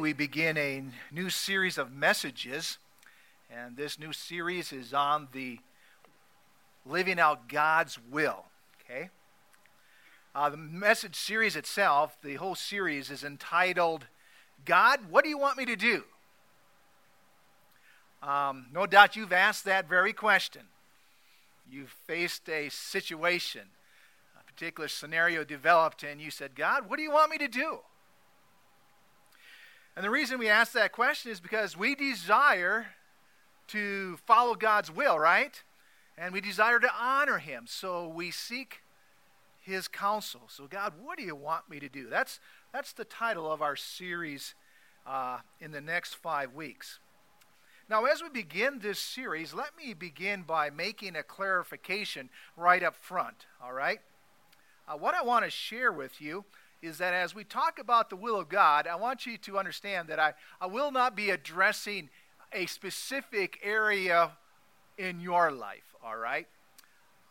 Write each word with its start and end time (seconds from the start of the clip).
we 0.00 0.12
begin 0.12 0.56
a 0.56 0.84
new 1.10 1.28
series 1.28 1.78
of 1.78 1.92
messages, 1.92 2.78
and 3.50 3.76
this 3.76 3.98
new 3.98 4.12
series 4.12 4.72
is 4.72 4.94
on 4.94 5.28
the 5.32 5.58
living 6.86 7.18
out 7.18 7.48
God's 7.48 7.98
will. 8.10 8.44
Okay? 8.84 9.10
Uh, 10.34 10.50
the 10.50 10.56
message 10.56 11.16
series 11.16 11.56
itself, 11.56 12.16
the 12.22 12.36
whole 12.36 12.54
series, 12.54 13.10
is 13.10 13.24
entitled, 13.24 14.06
God, 14.64 15.00
what 15.10 15.24
do 15.24 15.30
you 15.30 15.38
want 15.38 15.58
me 15.58 15.64
to 15.66 15.76
do? 15.76 16.04
Um, 18.22 18.66
no 18.72 18.86
doubt 18.86 19.16
you've 19.16 19.32
asked 19.32 19.64
that 19.64 19.88
very 19.88 20.12
question. 20.12 20.62
You've 21.70 21.94
faced 22.06 22.48
a 22.48 22.68
situation, 22.68 23.62
a 24.38 24.44
particular 24.44 24.88
scenario 24.88 25.44
developed, 25.44 26.02
and 26.02 26.20
you 26.20 26.30
said, 26.30 26.54
God, 26.54 26.88
what 26.88 26.96
do 26.96 27.02
you 27.02 27.10
want 27.10 27.30
me 27.30 27.38
to 27.38 27.48
do? 27.48 27.80
And 29.98 30.04
the 30.04 30.10
reason 30.10 30.38
we 30.38 30.48
ask 30.48 30.74
that 30.74 30.92
question 30.92 31.32
is 31.32 31.40
because 31.40 31.76
we 31.76 31.96
desire 31.96 32.86
to 33.66 34.16
follow 34.28 34.54
God's 34.54 34.92
will, 34.92 35.18
right? 35.18 35.60
And 36.16 36.32
we 36.32 36.40
desire 36.40 36.78
to 36.78 36.88
honor 36.96 37.38
Him. 37.38 37.64
So 37.66 38.06
we 38.06 38.30
seek 38.30 38.84
His 39.60 39.88
counsel. 39.88 40.42
So, 40.46 40.68
God, 40.68 40.92
what 41.02 41.18
do 41.18 41.24
you 41.24 41.34
want 41.34 41.68
me 41.68 41.80
to 41.80 41.88
do? 41.88 42.06
That's, 42.08 42.38
that's 42.72 42.92
the 42.92 43.04
title 43.04 43.50
of 43.50 43.60
our 43.60 43.74
series 43.74 44.54
uh, 45.04 45.38
in 45.60 45.72
the 45.72 45.80
next 45.80 46.14
five 46.14 46.54
weeks. 46.54 47.00
Now, 47.90 48.04
as 48.04 48.22
we 48.22 48.28
begin 48.28 48.78
this 48.78 49.00
series, 49.00 49.52
let 49.52 49.76
me 49.76 49.94
begin 49.94 50.42
by 50.42 50.70
making 50.70 51.16
a 51.16 51.24
clarification 51.24 52.30
right 52.56 52.84
up 52.84 52.94
front, 52.94 53.46
all 53.60 53.72
right? 53.72 53.98
Uh, 54.86 54.96
what 54.96 55.16
I 55.16 55.22
want 55.22 55.44
to 55.44 55.50
share 55.50 55.90
with 55.90 56.20
you 56.20 56.44
is 56.82 56.98
that 56.98 57.14
as 57.14 57.34
we 57.34 57.44
talk 57.44 57.78
about 57.78 58.10
the 58.10 58.16
will 58.16 58.38
of 58.38 58.48
God, 58.48 58.86
I 58.86 58.96
want 58.96 59.26
you 59.26 59.36
to 59.38 59.58
understand 59.58 60.08
that 60.08 60.18
I, 60.18 60.34
I 60.60 60.66
will 60.66 60.90
not 60.90 61.16
be 61.16 61.30
addressing 61.30 62.08
a 62.52 62.66
specific 62.66 63.58
area 63.62 64.30
in 64.96 65.20
your 65.20 65.50
life, 65.50 65.94
all 66.04 66.16
right? 66.16 66.46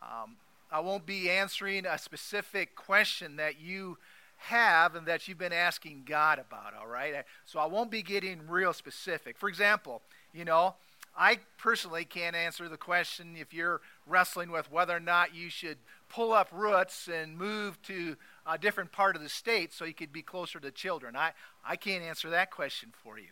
Um, 0.02 0.36
I 0.70 0.80
won't 0.80 1.06
be 1.06 1.30
answering 1.30 1.86
a 1.86 1.98
specific 1.98 2.76
question 2.76 3.36
that 3.36 3.60
you 3.60 3.98
have 4.36 4.94
and 4.94 5.06
that 5.06 5.26
you've 5.26 5.38
been 5.38 5.52
asking 5.52 6.02
God 6.06 6.38
about, 6.38 6.74
all 6.78 6.86
right? 6.86 7.24
So 7.46 7.58
I 7.58 7.66
won't 7.66 7.90
be 7.90 8.02
getting 8.02 8.46
real 8.46 8.72
specific. 8.72 9.36
For 9.38 9.48
example, 9.48 10.02
you 10.32 10.44
know, 10.44 10.74
I 11.16 11.38
personally 11.56 12.04
can't 12.04 12.36
answer 12.36 12.68
the 12.68 12.76
question 12.76 13.34
if 13.38 13.52
you're 13.52 13.80
wrestling 14.06 14.50
with 14.50 14.70
whether 14.70 14.96
or 14.96 15.00
not 15.00 15.34
you 15.34 15.50
should 15.50 15.78
pull 16.08 16.32
up 16.32 16.48
roots 16.52 17.08
and 17.08 17.36
move 17.36 17.80
to 17.82 18.16
a 18.46 18.58
different 18.58 18.92
part 18.92 19.16
of 19.16 19.22
the 19.22 19.28
state 19.28 19.72
so 19.72 19.84
you 19.84 19.94
could 19.94 20.12
be 20.12 20.22
closer 20.22 20.58
to 20.60 20.70
children. 20.70 21.16
I, 21.16 21.32
I 21.66 21.76
can't 21.76 22.02
answer 22.02 22.30
that 22.30 22.50
question 22.50 22.90
for 23.04 23.18
you. 23.18 23.28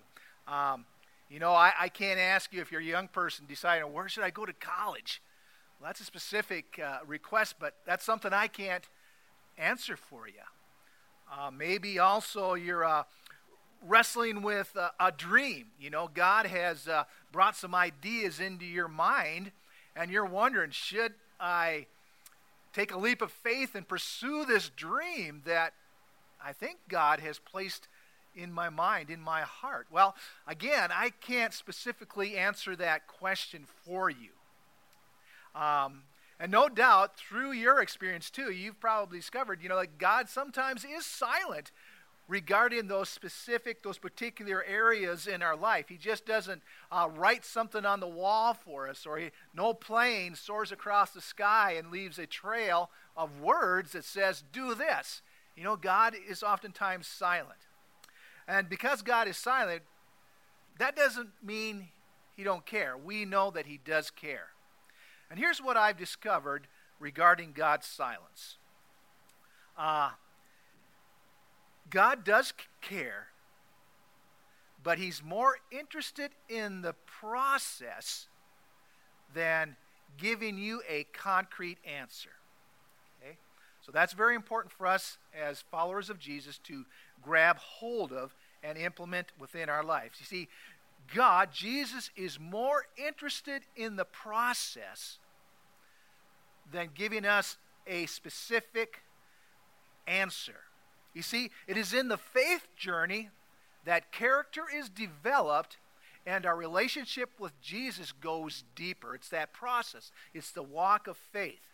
Um, 0.52 0.84
you 1.30 1.38
know, 1.38 1.52
I, 1.52 1.72
I 1.78 1.88
can't 1.88 2.20
ask 2.20 2.52
you 2.52 2.60
if 2.60 2.70
you're 2.70 2.80
a 2.80 2.84
young 2.84 3.08
person 3.08 3.47
deciding, 3.48 3.92
where 3.92 4.08
should 4.08 4.24
I 4.24 4.30
go 4.30 4.47
to 4.47 4.52
college? 4.52 5.20
Well, 5.80 5.88
that's 5.88 6.00
a 6.00 6.04
specific 6.04 6.80
uh, 6.84 6.98
request, 7.06 7.56
but 7.58 7.74
that's 7.84 8.04
something 8.04 8.32
I 8.32 8.47
can't 8.47 8.84
answer 9.58 9.97
for 9.97 10.28
you. 10.28 10.34
Uh, 11.32 11.50
maybe 11.50 11.98
also 11.98 12.54
you're 12.54 12.84
uh, 12.84 13.02
wrestling 13.82 14.42
with 14.42 14.77
a 15.00 15.12
dream. 15.12 15.66
You 15.80 15.91
know, 15.91 16.08
God 16.12 16.47
has 16.47 16.86
uh, 16.86 17.04
brought 17.32 17.56
some 17.56 17.74
ideas 17.74 18.38
into 18.38 18.64
your 18.64 18.88
mind, 18.88 19.50
and 19.97 20.10
you're 20.10 20.27
wondering, 20.27 20.70
should 20.70 21.14
I 21.41 21.86
take 22.77 22.92
a 22.92 22.98
leap 22.98 23.22
of 23.22 23.32
faith 23.32 23.74
and 23.74 23.88
pursue 23.88 24.44
this 24.44 24.69
dream 24.69 25.41
that 25.46 25.72
I 26.44 26.52
think 26.52 26.77
God 26.88 27.20
has 27.20 27.38
placed 27.38 27.88
in 28.34 28.52
my 28.52 28.69
mind, 28.69 29.08
in 29.08 29.20
my 29.20 29.41
heart? 29.41 29.86
Well, 29.91 30.14
again, 30.46 30.91
I 30.92 31.08
can't 31.08 31.54
specifically 31.54 32.36
answer 32.36 32.77
that 32.77 33.06
question 33.06 33.64
for 33.86 34.10
you. 34.10 34.28
Um, 35.58 36.02
and 36.38 36.52
no 36.52 36.69
doubt, 36.69 37.16
through 37.16 37.53
your 37.53 37.81
experience 37.81 38.28
too, 38.28 38.53
you've 38.53 38.78
probably 38.78 39.20
discovered, 39.20 39.62
you 39.62 39.70
know, 39.70 39.81
that 39.81 39.97
God 39.97 40.28
sometimes 40.28 40.84
is 40.84 41.06
silent 41.06 41.72
regarding 42.28 42.88
those 42.88 43.09
specific, 43.09 43.82
those 43.82 43.98
particular 43.98 44.64
areas 44.64 45.26
in 45.26 45.42
our 45.42 45.56
life. 45.56 45.87
He 45.88 45.97
just 45.97 46.26
doesn't 46.26 46.62
uh, 46.91 47.09
write 47.14 47.44
something 47.44 47.84
on 47.84 48.00
the 48.00 48.09
wall 48.09 48.54
for 48.54 48.88
us, 48.88 49.06
or 49.06 49.19
he, 49.19 49.31
no 49.54 49.72
plane 49.72 50.34
soars 50.34 50.72
across 50.72 51.10
the 51.10 51.20
sky 51.20 51.75
and 51.78 51.91
leaves 51.91 52.19
a 52.19 52.26
trail 52.26 52.91
of 53.16 53.41
words 53.41 53.92
that 53.92 54.04
says, 54.04 54.42
do 54.53 54.75
this. 54.75 55.22
You 55.56 55.65
know, 55.65 55.76
God 55.76 56.15
is 56.28 56.42
oftentimes 56.42 57.06
silent. 57.06 57.60
And 58.48 58.69
because 58.69 59.03
God 59.03 59.28
is 59.28 59.36
silent, 59.36 59.82
that 60.78 60.97
doesn't 60.97 61.31
mean 61.42 61.88
he 62.36 62.44
don't 62.44 62.66
care. 62.66 62.97
We 62.97 63.25
know 63.25 63.50
that 63.53 63.66
he 63.66 63.78
does 63.82 64.10
care. 64.10 64.48
And 65.31 65.38
here's 65.38 65.62
what 65.62 65.76
I've 65.76 65.97
discovered 65.97 66.66
regarding 67.00 67.53
God's 67.53 67.86
silence. 67.86 68.59
Uh, 69.76 70.10
God 71.91 72.24
does 72.24 72.52
care, 72.80 73.28
but 74.82 74.98
He's 74.98 75.22
more 75.22 75.56
interested 75.70 76.30
in 76.48 76.82
the 76.82 76.94
process 77.06 78.26
than 79.34 79.76
giving 80.19 80.58
you 80.58 80.82
a 80.88 81.04
concrete 81.12 81.78
answer. 81.84 82.30
Okay? 83.20 83.36
So 83.82 83.92
that's 83.92 84.12
very 84.12 84.34
important 84.34 84.72
for 84.72 84.86
us 84.86 85.19
as 85.38 85.62
followers 85.70 86.10
of 86.10 86.19
Jesus 86.19 86.58
to 86.64 86.84
grab 87.22 87.58
hold 87.58 88.12
of 88.12 88.34
and 88.62 88.78
implement 88.78 89.32
within 89.38 89.68
our 89.68 89.84
lives. 89.84 90.18
You 90.20 90.26
see, 90.26 90.48
God, 91.14 91.50
Jesus, 91.53 92.10
is 92.16 92.41
more 92.41 92.86
interested 92.97 93.62
in 93.76 93.97
the 93.97 94.04
process 94.04 95.18
than 96.72 96.88
giving 96.94 97.24
us 97.24 97.58
a 97.86 98.06
specific 98.06 99.03
answer. 100.06 100.56
You 101.16 101.22
see, 101.22 101.50
it 101.66 101.78
is 101.78 101.94
in 101.94 102.09
the 102.09 102.19
faith 102.19 102.69
journey 102.77 103.31
that 103.87 104.12
character 104.12 104.65
is 104.71 104.91
developed 104.91 105.78
and 106.27 106.44
our 106.44 106.54
relationship 106.54 107.31
with 107.38 107.59
Jesus 107.62 108.12
goes 108.12 108.65
deeper. 108.75 109.15
It's 109.15 109.31
that 109.31 109.54
process, 109.54 110.12
it's 110.34 110.50
the 110.50 110.62
walk 110.62 111.06
of 111.06 111.16
faith. 111.16 111.72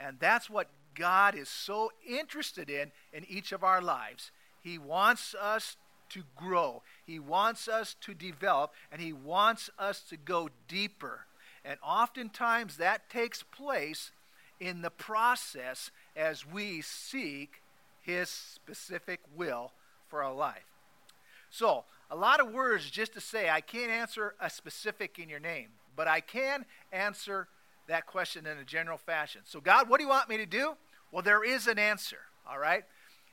And 0.00 0.18
that's 0.18 0.50
what 0.50 0.66
God 0.96 1.36
is 1.36 1.48
so 1.48 1.92
interested 2.04 2.68
in 2.68 2.90
in 3.12 3.24
each 3.28 3.52
of 3.52 3.62
our 3.62 3.80
lives. 3.80 4.32
He 4.60 4.78
wants 4.78 5.36
us 5.40 5.76
to 6.08 6.24
grow, 6.34 6.82
He 7.06 7.20
wants 7.20 7.68
us 7.68 7.94
to 8.00 8.14
develop, 8.14 8.72
and 8.90 9.00
He 9.00 9.12
wants 9.12 9.70
us 9.78 10.00
to 10.10 10.16
go 10.16 10.48
deeper. 10.66 11.26
And 11.64 11.78
oftentimes 11.86 12.78
that 12.78 13.08
takes 13.08 13.44
place 13.44 14.10
in 14.58 14.82
the 14.82 14.90
process 14.90 15.92
as 16.16 16.44
we 16.44 16.82
seek 16.82 17.61
his 18.02 18.28
specific 18.28 19.20
will 19.34 19.72
for 20.08 20.22
our 20.22 20.34
life. 20.34 20.66
So, 21.50 21.84
a 22.10 22.16
lot 22.16 22.40
of 22.40 22.52
words 22.52 22.90
just 22.90 23.14
to 23.14 23.20
say, 23.20 23.48
I 23.48 23.62
can't 23.62 23.90
answer 23.90 24.34
a 24.38 24.50
specific 24.50 25.18
in 25.18 25.28
your 25.28 25.40
name, 25.40 25.68
but 25.96 26.08
I 26.08 26.20
can 26.20 26.66
answer 26.92 27.48
that 27.88 28.06
question 28.06 28.46
in 28.46 28.58
a 28.58 28.64
general 28.64 28.98
fashion. 28.98 29.42
So, 29.44 29.60
God, 29.60 29.88
what 29.88 29.98
do 29.98 30.04
you 30.04 30.10
want 30.10 30.28
me 30.28 30.36
to 30.36 30.46
do? 30.46 30.74
Well, 31.10 31.22
there 31.22 31.44
is 31.44 31.66
an 31.66 31.78
answer, 31.78 32.18
all 32.48 32.58
right? 32.58 32.84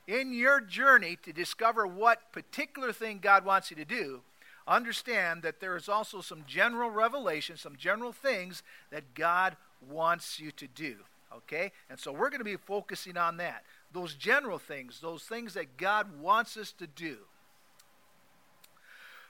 In 0.06 0.32
your 0.32 0.60
journey 0.60 1.18
to 1.22 1.32
discover 1.32 1.86
what 1.86 2.32
particular 2.32 2.92
thing 2.92 3.18
God 3.20 3.44
wants 3.44 3.70
you 3.70 3.76
to 3.76 3.84
do, 3.84 4.22
understand 4.66 5.42
that 5.42 5.60
there 5.60 5.76
is 5.76 5.88
also 5.88 6.20
some 6.20 6.44
general 6.46 6.90
revelation, 6.90 7.56
some 7.56 7.76
general 7.76 8.12
things 8.12 8.62
that 8.90 9.14
God 9.14 9.56
wants 9.88 10.40
you 10.40 10.50
to 10.52 10.66
do. 10.66 10.96
Okay? 11.34 11.72
And 11.88 11.98
so 11.98 12.12
we're 12.12 12.30
going 12.30 12.40
to 12.40 12.44
be 12.44 12.56
focusing 12.56 13.16
on 13.16 13.36
that 13.38 13.64
those 13.92 14.14
general 14.14 14.58
things, 14.58 15.00
those 15.00 15.24
things 15.24 15.54
that 15.54 15.76
God 15.76 16.20
wants 16.20 16.56
us 16.56 16.72
to 16.72 16.86
do. 16.86 17.18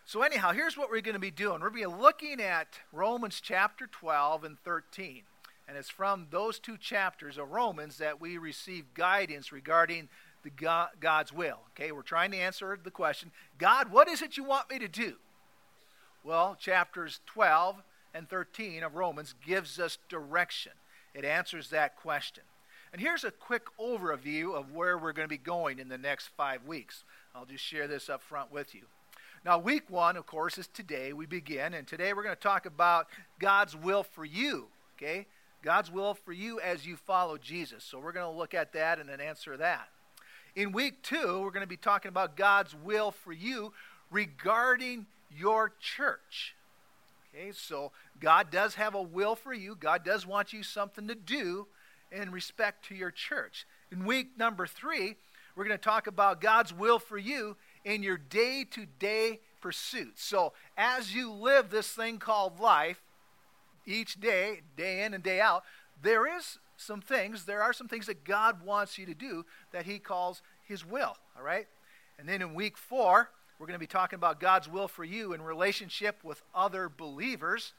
So, 0.05 0.23
anyhow, 0.23 0.53
here's 0.53 0.77
what 0.77 0.91
we're 0.91 1.01
going 1.03 1.15
to 1.15 1.21
be 1.21 1.31
doing. 1.31 1.61
We're 1.61 1.71
going 1.71 1.85
to 1.85 1.91
be 1.91 2.03
looking 2.03 2.41
at 2.41 2.81
Romans 2.93 3.41
chapter 3.41 3.87
12 3.87 4.45
and 4.45 4.59
13. 4.65 5.23
And 5.69 5.79
it's 5.79 5.89
from 5.89 6.27
those 6.31 6.59
two 6.59 6.77
chapters 6.77 7.39
of 7.39 7.53
Romans 7.53 7.99
that 7.99 8.21
we 8.21 8.37
receive 8.37 8.93
guidance 8.95 9.53
regarding 9.53 10.09
the 10.43 10.51
God, 10.51 10.89
God's 10.99 11.33
will. 11.33 11.61
Okay, 11.77 11.93
we're 11.93 12.03
trying 12.03 12.33
to 12.33 12.39
answer 12.39 12.77
the 12.83 12.91
question 12.91 13.31
God, 13.57 13.93
what 13.93 14.09
is 14.09 14.21
it 14.21 14.37
you 14.37 14.43
want 14.43 14.69
me 14.71 14.79
to 14.81 14.89
do? 14.89 15.15
Well, 16.25 16.57
chapters 16.59 17.21
12 17.27 17.77
and 18.13 18.29
13 18.29 18.83
of 18.83 18.97
Romans 18.97 19.35
gives 19.47 19.79
us 19.79 19.99
direction. 20.09 20.73
It 21.15 21.25
answers 21.25 21.71
that 21.71 21.97
question. 21.97 22.43
And 22.93 23.01
here's 23.01 23.23
a 23.23 23.31
quick 23.31 23.67
overview 23.79 24.55
of 24.55 24.73
where 24.73 24.99
we're 24.99 25.13
going 25.13 25.27
to 25.27 25.33
be 25.33 25.39
going 25.39 25.79
in 25.79 25.89
the 25.89 25.99
next 25.99 26.29
five 26.37 26.65
weeks. 26.65 27.05
I'll 27.35 27.45
just 27.45 27.63
share 27.63 27.87
this 27.87 28.09
up 28.09 28.21
front 28.21 28.51
with 28.51 28.75
you. 28.75 28.83
Now, 29.45 29.59
week 29.59 29.89
one, 29.89 30.17
of 30.17 30.27
course, 30.27 30.59
is 30.59 30.67
today. 30.67 31.13
We 31.13 31.25
begin, 31.25 31.73
and 31.73 31.87
today 31.87 32.13
we're 32.13 32.25
going 32.25 32.35
to 32.35 32.41
talk 32.41 32.67
about 32.67 33.07
God's 33.39 33.77
will 33.77 34.03
for 34.03 34.25
you, 34.25 34.67
okay? 34.99 35.27
God's 35.63 35.91
will 35.91 36.15
for 36.15 36.33
you 36.33 36.61
as 36.61 36.85
you 36.85 36.97
follow 36.97 37.39
Jesus. 37.39 37.85
So 37.85 38.01
we're 38.01 38.13
going 38.13 38.31
to 38.31 38.39
look 38.39 38.55
at 38.55 38.73
that 38.73 38.99
and 38.99 39.09
then 39.09 39.21
answer 39.21 39.57
that. 39.57 39.89
In 40.57 40.73
week 40.73 41.03
two, 41.03 41.41
we're 41.41 41.53
going 41.53 41.63
to 41.63 41.69
be 41.69 41.77
talking 41.77 42.09
about 42.09 42.37
God's 42.37 42.75
will 42.75 43.13
for 43.13 43.33
you 43.33 43.73
regarding 44.11 45.07
your 45.31 45.73
church. 45.79 46.57
Okay, 47.33 47.53
so 47.53 47.93
God 48.19 48.51
does 48.51 48.75
have 48.75 48.95
a 48.97 49.03
will 49.03 49.37
for 49.37 49.55
you. 49.55 49.77
God 49.79 50.05
does 50.05 50.27
want 50.27 50.53
you 50.53 50.65
something 50.65 51.07
to 51.07 51.15
do 51.15 51.69
in 52.13 52.31
respect 52.31 52.87
to 52.87 52.95
your 52.95 53.11
church. 53.11 53.67
In 53.93 54.05
week 54.05 54.39
number 54.39 54.67
three, 54.67 55.17
we're 55.57 55.65
going 55.65 55.77
to 55.77 55.83
talk 55.83 56.07
about 56.07 56.41
God's 56.41 56.73
will 56.73 56.99
for 56.99 57.19
you 57.19 57.57
in 57.85 58.03
your 58.03 58.19
day 58.19 58.65
to 58.71 58.87
day 58.87 59.41
pursuits. 59.61 60.25
So, 60.25 60.53
as 60.77 61.15
you 61.15 61.31
live 61.31 61.71
this 61.71 61.89
thing 61.89 62.19
called 62.19 62.61
life, 62.61 63.01
each 63.87 64.21
day, 64.21 64.61
day 64.77 65.03
in 65.05 65.15
and 65.15 65.23
day 65.23 65.41
out, 65.41 65.65
there 66.03 66.37
is 66.37 66.59
some 66.77 67.01
things, 67.01 67.45
there 67.45 67.63
are 67.63 67.73
some 67.73 67.89
things 67.89 68.07
that 68.07 68.25
God 68.25 68.65
wants 68.65 68.97
you 68.97 69.07
to 69.07 69.15
do 69.15 69.45
that 69.73 69.87
He 69.87 69.99
calls 69.99 70.43
His 70.67 70.85
will, 70.85 71.17
all 71.37 71.43
right? 71.43 71.67
And 72.19 72.29
then 72.29 72.43
in 72.43 72.55
week 72.55 72.77
four, 72.77 73.31
we're 73.59 73.67
going 73.67 73.75
to 73.75 73.81
be 73.81 73.87
talking 73.87 74.17
about 74.17 74.41
God's 74.41 74.69
will 74.69 74.89
for 74.89 75.05
you 75.05 75.35
in 75.35 75.43
relationship 75.43 76.17
with 76.23 76.43
other 76.55 76.89
believers. 76.89 77.75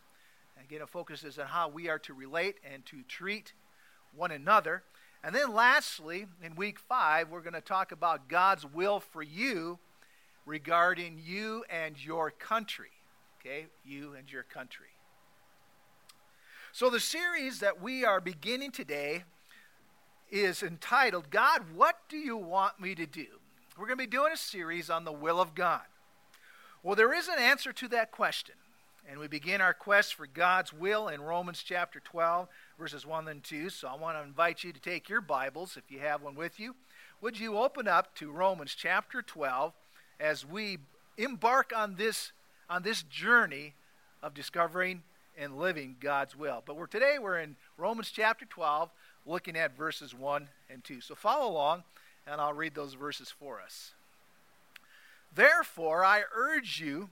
Again, 0.63 0.81
it 0.81 0.89
focuses 0.89 1.39
on 1.39 1.47
how 1.47 1.69
we 1.69 1.89
are 1.89 1.99
to 1.99 2.13
relate 2.13 2.57
and 2.71 2.85
to 2.87 3.01
treat 3.07 3.53
one 4.15 4.31
another. 4.31 4.83
And 5.23 5.35
then 5.35 5.53
lastly, 5.53 6.25
in 6.43 6.55
week 6.55 6.79
five, 6.79 7.29
we're 7.29 7.41
going 7.41 7.53
to 7.53 7.61
talk 7.61 7.91
about 7.91 8.27
God's 8.27 8.65
will 8.65 8.99
for 8.99 9.21
you 9.21 9.79
regarding 10.45 11.19
you 11.23 11.63
and 11.69 12.03
your 12.03 12.31
country. 12.31 12.89
Okay? 13.39 13.67
You 13.85 14.13
and 14.17 14.31
your 14.31 14.43
country. 14.43 14.87
So 16.73 16.89
the 16.89 16.99
series 16.99 17.59
that 17.59 17.81
we 17.81 18.05
are 18.05 18.21
beginning 18.21 18.71
today 18.71 19.23
is 20.31 20.63
entitled, 20.63 21.29
God, 21.29 21.63
What 21.75 21.97
Do 22.07 22.17
You 22.17 22.37
Want 22.37 22.79
Me 22.79 22.95
to 22.95 23.05
Do? 23.05 23.25
We're 23.77 23.87
going 23.87 23.97
to 23.97 24.03
be 24.03 24.09
doing 24.09 24.31
a 24.33 24.37
series 24.37 24.89
on 24.89 25.03
the 25.03 25.11
will 25.11 25.41
of 25.41 25.53
God. 25.53 25.81
Well, 26.83 26.95
there 26.95 27.13
is 27.13 27.27
an 27.27 27.39
answer 27.39 27.73
to 27.73 27.87
that 27.89 28.11
question. 28.11 28.55
And 29.09 29.19
we 29.19 29.27
begin 29.27 29.61
our 29.61 29.73
quest 29.73 30.13
for 30.13 30.27
God's 30.27 30.71
will 30.71 31.07
in 31.07 31.21
Romans 31.21 31.63
chapter 31.63 31.99
12, 31.99 32.47
verses 32.81 33.05
1 33.05 33.27
and 33.27 33.43
2. 33.43 33.69
So 33.69 33.87
I 33.87 33.95
want 33.95 34.17
to 34.17 34.23
invite 34.23 34.63
you 34.63 34.73
to 34.73 34.79
take 34.79 35.07
your 35.07 35.21
Bibles, 35.21 35.77
if 35.77 35.91
you 35.91 35.99
have 35.99 36.23
one 36.23 36.33
with 36.33 36.59
you. 36.59 36.73
Would 37.21 37.39
you 37.39 37.59
open 37.59 37.87
up 37.87 38.15
to 38.15 38.31
Romans 38.31 38.73
chapter 38.75 39.21
12 39.21 39.71
as 40.19 40.43
we 40.43 40.79
embark 41.15 41.71
on 41.75 41.93
this, 41.93 42.31
on 42.71 42.81
this 42.81 43.03
journey 43.03 43.75
of 44.23 44.33
discovering 44.33 45.03
and 45.37 45.59
living 45.59 45.97
God's 45.99 46.35
will? 46.35 46.63
But 46.65 46.75
we're, 46.75 46.87
today 46.87 47.17
we're 47.21 47.37
in 47.37 47.55
Romans 47.77 48.09
chapter 48.11 48.45
12, 48.45 48.89
looking 49.27 49.55
at 49.55 49.77
verses 49.77 50.15
1 50.15 50.47
and 50.71 50.83
2. 50.83 51.01
So 51.01 51.13
follow 51.13 51.51
along, 51.51 51.83
and 52.25 52.41
I'll 52.41 52.51
read 52.51 52.73
those 52.73 52.95
verses 52.95 53.29
for 53.29 53.61
us. 53.61 53.91
Therefore, 55.35 56.03
I 56.03 56.23
urge 56.35 56.81
you 56.81 57.11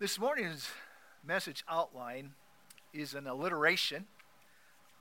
This 0.00 0.18
morning's 0.18 0.68
message 1.24 1.62
outline 1.68 2.32
is 2.92 3.14
an 3.14 3.28
alliteration. 3.28 4.06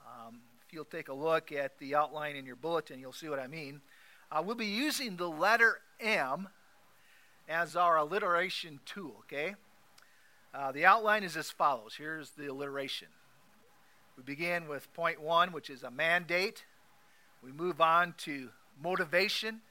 Um, 0.06 0.42
if 0.68 0.72
you'll 0.72 0.86
take 0.86 1.07
a 1.07 1.13
look 1.13 1.51
at 1.51 1.80
the 1.80 1.95
outline 1.95 2.36
in 2.36 2.45
your 2.45 2.56
bulletin, 2.56 3.00
you'll 3.00 3.12
see 3.12 3.28
what 3.28 3.40
I 3.40 3.48
mean. 3.48 3.81
Uh, 4.31 4.44
we'll 4.45 4.54
be 4.54 4.68
using 4.68 5.18
the 5.18 5.28
letter 5.28 5.80
M 6.00 6.48
as 7.50 7.75
our 7.75 7.98
alliteration 7.98 8.81
tool, 8.86 9.16
okay? 9.22 9.56
Uh, 10.54 10.72
the 10.72 10.86
outline 10.86 11.24
is 11.24 11.36
as 11.36 11.50
follows. 11.50 11.95
Here's 11.98 12.30
the 12.30 12.45
alliteration. 12.45 13.07
We 14.16 14.22
begin 14.22 14.68
with 14.68 14.94
point 14.94 15.19
one, 15.19 15.54
which 15.54 15.72
is 15.72 15.81
a 15.81 15.90
mandate. 15.90 16.66
We 17.44 17.51
move 17.51 17.81
on 17.81 18.13
to 18.19 18.50
motivation. 18.80 19.62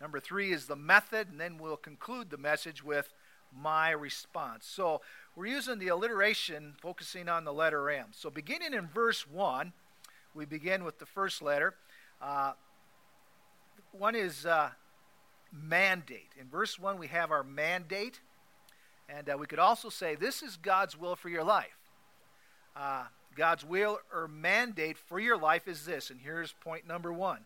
Number 0.00 0.18
three 0.18 0.50
is 0.50 0.66
the 0.66 0.74
method, 0.74 1.28
and 1.30 1.40
then 1.40 1.58
we'll 1.58 1.76
conclude 1.76 2.30
the 2.30 2.38
message 2.38 2.82
with 2.82 3.12
my 3.60 3.90
response. 3.90 4.66
So 4.66 5.00
we're 5.36 5.46
using 5.46 5.78
the 5.78 5.88
alliteration 5.88 6.74
focusing 6.80 7.28
on 7.28 7.44
the 7.44 7.52
letter 7.52 7.90
M. 7.90 8.06
So 8.12 8.30
beginning 8.30 8.74
in 8.74 8.86
verse 8.86 9.26
1, 9.28 9.72
we 10.34 10.44
begin 10.44 10.84
with 10.84 10.98
the 10.98 11.06
first 11.06 11.42
letter. 11.42 11.74
Uh, 12.20 12.52
one 13.92 14.14
is 14.14 14.46
uh, 14.46 14.70
mandate. 15.52 16.30
In 16.40 16.48
verse 16.48 16.78
1, 16.78 16.98
we 16.98 17.08
have 17.08 17.30
our 17.30 17.42
mandate. 17.42 18.20
And 19.08 19.28
uh, 19.28 19.36
we 19.38 19.46
could 19.46 19.58
also 19.58 19.88
say, 19.88 20.14
This 20.14 20.42
is 20.42 20.56
God's 20.56 20.98
will 20.98 21.16
for 21.16 21.28
your 21.28 21.44
life. 21.44 21.76
Uh, 22.74 23.04
God's 23.36 23.64
will 23.64 23.98
or 24.12 24.28
mandate 24.28 24.98
for 24.98 25.18
your 25.18 25.36
life 25.36 25.68
is 25.68 25.84
this. 25.84 26.10
And 26.10 26.20
here's 26.20 26.52
point 26.52 26.86
number 26.86 27.12
one 27.12 27.40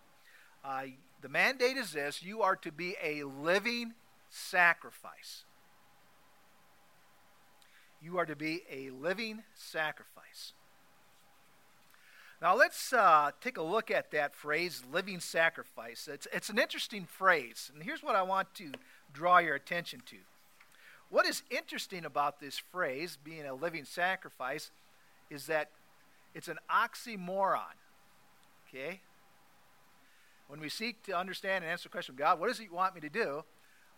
uh, 0.64 0.82
the 1.22 1.28
mandate 1.28 1.76
is 1.76 1.92
this 1.92 2.22
you 2.22 2.42
are 2.42 2.56
to 2.56 2.72
be 2.72 2.94
a 3.02 3.24
living 3.24 3.94
sacrifice. 4.28 5.44
You 8.06 8.18
are 8.18 8.26
to 8.26 8.36
be 8.36 8.62
a 8.70 8.90
living 8.90 9.42
sacrifice. 9.56 10.52
Now, 12.40 12.54
let's 12.54 12.92
uh, 12.92 13.32
take 13.40 13.56
a 13.56 13.62
look 13.62 13.90
at 13.90 14.12
that 14.12 14.32
phrase, 14.32 14.84
living 14.92 15.18
sacrifice. 15.18 16.06
It's, 16.06 16.28
it's 16.32 16.48
an 16.48 16.56
interesting 16.56 17.04
phrase, 17.04 17.72
and 17.74 17.82
here's 17.82 18.04
what 18.04 18.14
I 18.14 18.22
want 18.22 18.54
to 18.54 18.70
draw 19.12 19.38
your 19.38 19.56
attention 19.56 20.02
to. 20.06 20.16
What 21.10 21.26
is 21.26 21.42
interesting 21.50 22.04
about 22.04 22.38
this 22.38 22.56
phrase, 22.56 23.18
being 23.24 23.44
a 23.44 23.54
living 23.54 23.84
sacrifice, 23.84 24.70
is 25.28 25.46
that 25.46 25.70
it's 26.32 26.46
an 26.46 26.58
oxymoron. 26.70 27.74
Okay? 28.68 29.00
When 30.46 30.60
we 30.60 30.68
seek 30.68 31.02
to 31.06 31.18
understand 31.18 31.64
and 31.64 31.72
answer 31.72 31.88
the 31.88 31.92
question 31.92 32.14
of 32.14 32.20
God, 32.20 32.38
what 32.38 32.46
does 32.46 32.58
He 32.58 32.68
want 32.68 32.94
me 32.94 33.00
to 33.00 33.08
do? 33.08 33.42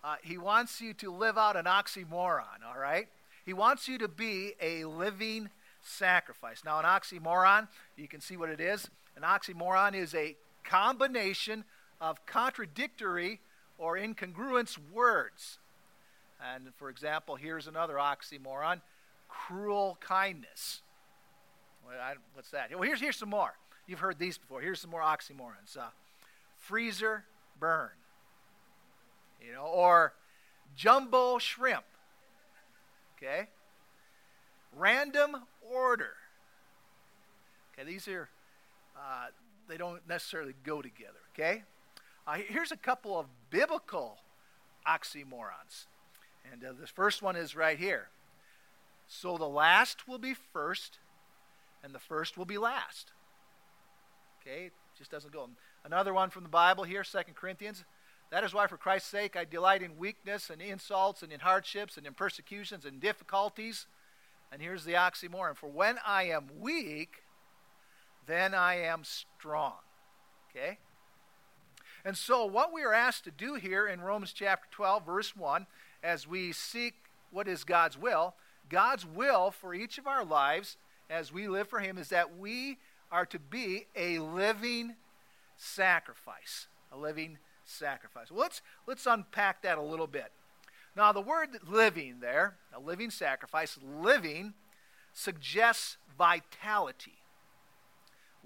Uh, 0.03 0.17
he 0.23 0.39
wants 0.39 0.81
you 0.81 0.95
to 0.95 1.13
live 1.13 1.37
out 1.37 1.57
an 1.57 1.67
oxymoron, 1.67 2.65
all 2.67 2.81
right? 2.81 3.09
He 3.49 3.55
wants 3.55 3.89
you 3.89 3.97
to 3.97 4.09
be 4.09 4.53
a 4.61 4.85
living 4.85 5.49
sacrifice. 5.81 6.65
Now, 6.67 6.81
an 6.81 6.85
oxymoron, 6.85 7.69
you 7.97 8.07
can 8.07 8.21
see 8.21 8.37
what 8.37 8.51
it 8.51 8.61
is. 8.61 8.91
An 9.17 9.23
oxymoron 9.23 9.95
is 9.95 10.15
a 10.15 10.37
combination 10.65 11.65
of 11.99 12.27
contradictory 12.27 13.41
or 13.79 13.97
incongruent 13.97 14.77
words. 14.93 15.57
And 16.45 16.75
for 16.77 16.91
example, 16.91 17.37
here's 17.37 17.67
another 17.67 17.95
oxymoron 17.95 18.83
cruel 19.31 19.97
kindness. 19.99 20.83
What's 22.35 22.51
that? 22.51 22.69
Well, 22.71 22.83
here's, 22.83 23.01
here's 23.01 23.17
some 23.17 23.31
more. 23.31 23.55
You've 23.87 24.01
heard 24.01 24.19
these 24.19 24.37
before. 24.37 24.61
Here's 24.61 24.79
some 24.79 24.91
more 24.91 25.01
oxymorons 25.01 25.75
uh, 25.75 25.87
freezer 26.59 27.25
burn, 27.59 27.89
you 29.43 29.55
know, 29.55 29.65
or 29.65 30.13
jumbo 30.77 31.39
shrimp. 31.39 31.85
Okay? 33.19 33.49
Random 34.77 35.37
order. 35.61 36.15
Okay, 37.75 37.89
these 37.89 38.09
are, 38.09 38.29
uh, 38.97 39.27
they 39.69 39.77
don't 39.77 40.07
necessarily 40.09 40.55
go 40.65 40.83
together. 40.83 41.19
Okay? 41.35 41.63
Uh, 42.27 42.35
here's 42.49 42.73
a 42.73 42.77
couple 42.77 43.19
of 43.19 43.27
biblical 43.51 44.19
oxymorons. 44.87 45.87
And 46.51 46.65
uh, 46.65 46.87
first 46.95 47.23
one 47.23 47.37
is 47.37 47.57
right 47.57 47.79
here. 47.79 48.09
So 49.07 49.39
the 49.39 49.49
last 49.49 50.07
will 50.07 50.19
be 50.19 50.35
first, 50.53 50.99
and 51.83 51.95
the 51.95 51.99
first 51.99 52.37
will 52.37 52.45
be 52.45 52.59
last. 52.59 53.13
Okay? 54.43 54.67
It 54.67 54.73
just 54.97 55.11
doesn't 55.11 55.33
go. 55.33 55.49
Another 55.85 56.13
one 56.13 56.31
from 56.31 56.43
the 56.43 56.49
Bible 56.49 56.85
here, 56.85 57.05
Second 57.05 57.35
Corinthians. 57.35 57.85
That 58.31 58.45
is 58.45 58.53
why, 58.53 58.67
for 58.67 58.77
Christ's 58.77 59.09
sake, 59.09 59.37
I 59.37 59.45
delight 59.45 59.83
in 59.83 59.99
weakness 59.99 60.51
and 60.51 60.61
insults 60.61 61.23
and 61.23 61.33
in 61.33 61.41
hardships 61.41 61.97
and 61.97 62.07
in 62.07 62.13
persecutions 62.13 62.85
and 62.85 63.01
difficulties. 63.01 63.87
And 64.53 64.61
here's 64.61 64.85
the 64.85 64.95
oxymoron 64.95 65.57
For 65.57 65.69
when 65.69 65.97
I 66.07 66.25
am 66.25 66.49
weak, 66.61 67.23
then 68.27 68.55
I 68.55 68.83
am 68.83 69.05
strong. 69.05 69.75
Okay? 70.51 70.79
And 72.05 72.17
so, 72.17 72.45
what 72.45 72.73
we 72.73 72.83
are 72.85 72.93
asked 72.93 73.25
to 73.25 73.31
do 73.31 73.55
here 73.55 73.87
in 73.87 74.01
Romans 74.01 74.33
chapter 74.33 74.69
12, 74.71 75.07
verse 75.07 75.37
1, 75.37 75.67
as 76.03 76.27
we 76.27 76.53
seek 76.53 76.95
what 77.31 77.49
is 77.49 77.65
God's 77.65 77.99
will, 77.99 78.35
God's 78.69 79.05
will 79.07 79.51
for 79.51 79.75
each 79.75 79.99
of 79.99 80.07
our 80.07 80.25
lives 80.25 80.77
as 81.11 81.33
we 81.33 81.49
live 81.49 81.69
for 81.69 81.81
Him 81.81 81.99
is 81.99 82.09
that 82.11 82.39
we 82.39 82.79
are 83.11 83.27
to 83.27 83.39
be 83.39 83.87
a 83.97 84.19
living 84.19 84.95
sacrifice. 85.57 86.67
A 86.93 86.97
living 86.97 87.39
sacrifice. 87.69 88.31
Well, 88.31 88.41
let's, 88.41 88.63
let's 88.87 89.07
unpack 89.07 89.63
that 89.63 89.79
a 89.79 89.83
little 89.83 90.07
bit. 90.07 90.33
Now, 90.97 91.13
the 91.13 91.21
word 91.21 91.51
living 91.69 92.17
there, 92.21 92.57
a 92.75 92.81
living 92.81 93.11
sacrifice, 93.11 93.79
living 93.83 94.55
suggests 95.13 95.97
vitality. 96.17 97.19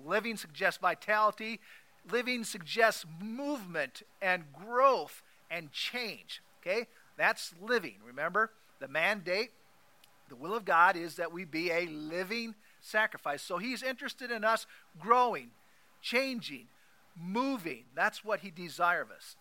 Living 0.05 0.37
suggests 0.37 0.79
vitality. 0.81 1.61
Living 2.11 2.45
suggests 2.45 3.07
movement 3.23 4.03
and 4.21 4.45
growth 4.53 5.23
and 5.51 5.73
change. 5.73 6.43
Okay? 6.61 6.89
That's 7.17 7.55
living. 7.61 7.95
Remember, 8.05 8.51
the 8.81 8.89
mandate, 8.89 9.53
the 10.29 10.37
will 10.37 10.55
of 10.55 10.65
God 10.65 10.97
is 10.97 11.17
that 11.17 11.33
we 11.33 11.45
be 11.45 11.71
a 11.71 11.87
living 11.87 12.55
sacrifice. 12.81 13.43
So 13.43 13.59
he's 13.59 13.83
interested 13.83 14.31
in 14.31 14.45
us 14.45 14.67
growing, 14.99 15.51
changing, 16.01 16.67
moving. 17.21 17.85
That's 17.95 18.25
what 18.25 18.41
he 18.41 18.51
desires 18.51 19.09
us. 19.15 19.37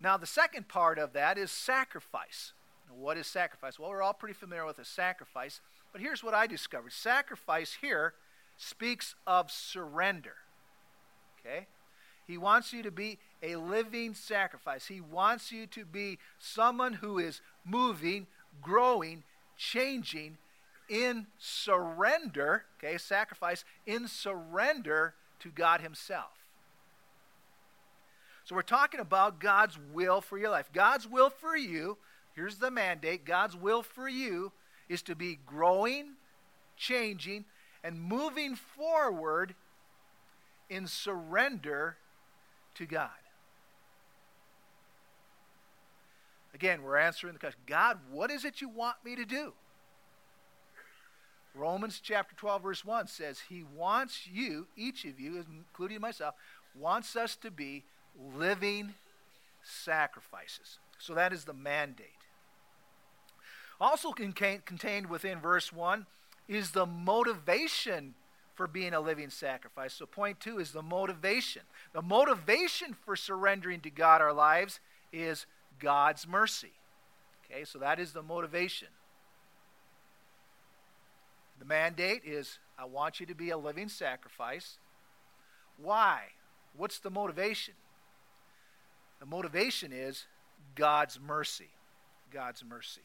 Now, 0.00 0.16
the 0.16 0.26
second 0.26 0.68
part 0.68 0.98
of 0.98 1.12
that 1.12 1.38
is 1.38 1.50
sacrifice. 1.50 2.52
What 2.90 3.16
is 3.16 3.26
sacrifice? 3.26 3.78
Well, 3.78 3.90
we're 3.90 4.02
all 4.02 4.12
pretty 4.12 4.34
familiar 4.34 4.66
with 4.66 4.78
a 4.78 4.84
sacrifice, 4.84 5.60
but 5.92 6.00
here's 6.00 6.22
what 6.22 6.34
I 6.34 6.46
discovered 6.46 6.92
sacrifice 6.92 7.78
here 7.80 8.14
speaks 8.56 9.14
of 9.26 9.50
surrender. 9.50 10.34
Okay? 11.40 11.66
He 12.26 12.38
wants 12.38 12.72
you 12.72 12.82
to 12.82 12.90
be 12.90 13.18
a 13.42 13.56
living 13.56 14.14
sacrifice. 14.14 14.86
He 14.86 15.00
wants 15.00 15.52
you 15.52 15.66
to 15.68 15.84
be 15.84 16.18
someone 16.38 16.94
who 16.94 17.18
is 17.18 17.40
moving, 17.64 18.26
growing, 18.62 19.24
changing 19.56 20.38
in 20.88 21.26
surrender, 21.38 22.64
okay, 22.78 22.98
sacrifice, 22.98 23.64
in 23.86 24.08
surrender 24.08 25.14
to 25.40 25.48
God 25.50 25.80
Himself. 25.80 26.43
So 28.44 28.54
we're 28.54 28.62
talking 28.62 29.00
about 29.00 29.40
God's 29.40 29.78
will 29.92 30.20
for 30.20 30.36
your 30.36 30.50
life. 30.50 30.68
God's 30.72 31.08
will 31.08 31.30
for 31.30 31.56
you, 31.56 31.96
here's 32.34 32.56
the 32.56 32.70
mandate 32.70 33.24
God's 33.24 33.56
will 33.56 33.82
for 33.82 34.08
you 34.08 34.52
is 34.88 35.02
to 35.02 35.14
be 35.14 35.38
growing, 35.46 36.12
changing, 36.76 37.46
and 37.82 38.00
moving 38.00 38.54
forward 38.54 39.54
in 40.68 40.86
surrender 40.86 41.96
to 42.74 42.84
God. 42.84 43.10
Again, 46.54 46.82
we're 46.82 46.98
answering 46.98 47.32
the 47.32 47.38
question 47.38 47.60
God, 47.66 47.98
what 48.10 48.30
is 48.30 48.44
it 48.44 48.60
you 48.60 48.68
want 48.68 48.96
me 49.04 49.16
to 49.16 49.24
do? 49.24 49.54
Romans 51.54 52.00
chapter 52.02 52.34
12, 52.36 52.62
verse 52.62 52.84
1 52.84 53.06
says, 53.06 53.40
He 53.48 53.62
wants 53.62 54.26
you, 54.30 54.66
each 54.76 55.04
of 55.04 55.18
you, 55.18 55.44
including 55.50 56.00
myself, 56.00 56.34
wants 56.74 57.16
us 57.16 57.36
to 57.36 57.50
be 57.50 57.84
living 58.36 58.94
sacrifices. 59.62 60.78
So 60.98 61.14
that 61.14 61.32
is 61.32 61.44
the 61.44 61.52
mandate. 61.52 62.08
Also 63.80 64.12
contained 64.12 65.08
within 65.08 65.40
verse 65.40 65.72
1 65.72 66.06
is 66.48 66.70
the 66.70 66.86
motivation 66.86 68.14
for 68.54 68.66
being 68.66 68.94
a 68.94 69.00
living 69.00 69.30
sacrifice. 69.30 69.92
So, 69.94 70.06
point 70.06 70.40
two 70.40 70.58
is 70.58 70.70
the 70.70 70.82
motivation. 70.82 71.62
The 71.92 72.02
motivation 72.02 72.94
for 73.04 73.16
surrendering 73.16 73.80
to 73.80 73.90
God 73.90 74.22
our 74.22 74.32
lives 74.32 74.80
is 75.12 75.46
God's 75.80 76.26
mercy. 76.26 76.72
Okay, 77.44 77.64
so 77.64 77.78
that 77.78 77.98
is 77.98 78.12
the 78.12 78.22
motivation. 78.22 78.88
The 81.58 81.64
mandate 81.64 82.22
is 82.24 82.58
I 82.78 82.84
want 82.84 83.20
you 83.20 83.26
to 83.26 83.34
be 83.34 83.50
a 83.50 83.58
living 83.58 83.88
sacrifice. 83.88 84.78
Why? 85.76 86.20
What's 86.76 86.98
the 86.98 87.10
motivation? 87.10 87.74
The 89.24 89.30
motivation 89.30 89.90
is 89.90 90.26
God's 90.74 91.18
mercy. 91.18 91.70
God's 92.30 92.62
mercy. 92.62 93.00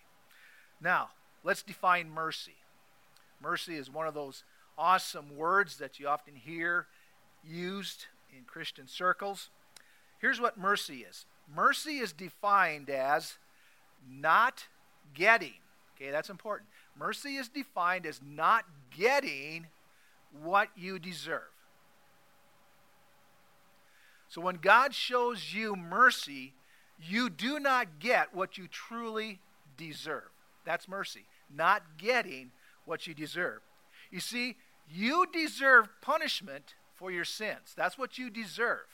Now, 0.82 1.12
let's 1.46 1.64
define 1.64 2.10
mercy. 2.10 2.56
Mercy 3.42 3.76
is 3.76 3.90
one 3.90 4.06
of 4.06 4.14
those 4.14 4.44
awesome 4.78 5.38
words 5.38 5.78
that 5.78 5.98
you 5.98 6.10
often 6.10 6.36
hear 6.36 6.88
used 7.42 8.08
in 8.38 8.44
Christian 8.44 8.86
circles. 8.86 9.50
Here's 10.20 10.42
what 10.42 10.58
mercy 10.58 11.06
is 11.10 11.26
mercy 11.56 12.00
is 12.00 12.12
defined 12.12 12.90
as 12.90 13.38
not 14.12 14.66
getting. 15.14 15.54
Okay, 15.96 16.12
that's 16.12 16.30
important. 16.30 16.68
Mercy 17.00 17.38
is 17.38 17.48
defined 17.48 18.06
as 18.06 18.20
not 18.22 18.66
getting 18.98 19.68
what 20.44 20.68
you 20.76 21.00
deserve. 21.00 21.48
So 24.30 24.42
when 24.42 24.56
God 24.56 24.94
shows 24.94 25.54
you 25.54 25.76
mercy, 25.76 26.54
you 27.02 27.30
do 27.30 27.60
not 27.60 28.00
get 28.00 28.34
what 28.34 28.58
you 28.58 28.68
truly 28.68 29.40
deserve. 29.76 30.30
That's 30.66 30.88
mercy. 30.88 31.26
Not 31.54 31.98
getting 31.98 32.52
what 32.86 33.08
you 33.08 33.14
deserve. 33.14 33.62
You 34.12 34.20
see, 34.20 34.56
you 34.92 35.26
deserve 35.34 35.90
punishment 36.02 36.76
for 36.96 37.12
your 37.12 37.26
sins. 37.26 37.74
That's 37.76 37.98
what 37.98 38.18
you 38.18 38.30
deserve. 38.30 38.86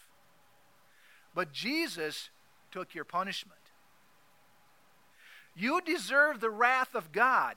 But 1.33 1.51
Jesus 1.51 2.29
took 2.71 2.95
your 2.95 3.03
punishment. 3.03 3.59
You 5.55 5.81
deserve 5.81 6.39
the 6.39 6.49
wrath 6.49 6.95
of 6.95 7.11
God. 7.11 7.55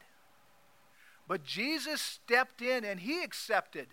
But 1.28 1.44
Jesus 1.44 2.00
stepped 2.00 2.62
in 2.62 2.85
and 2.85 3.00
he 3.00 3.23
accepted 3.23 3.88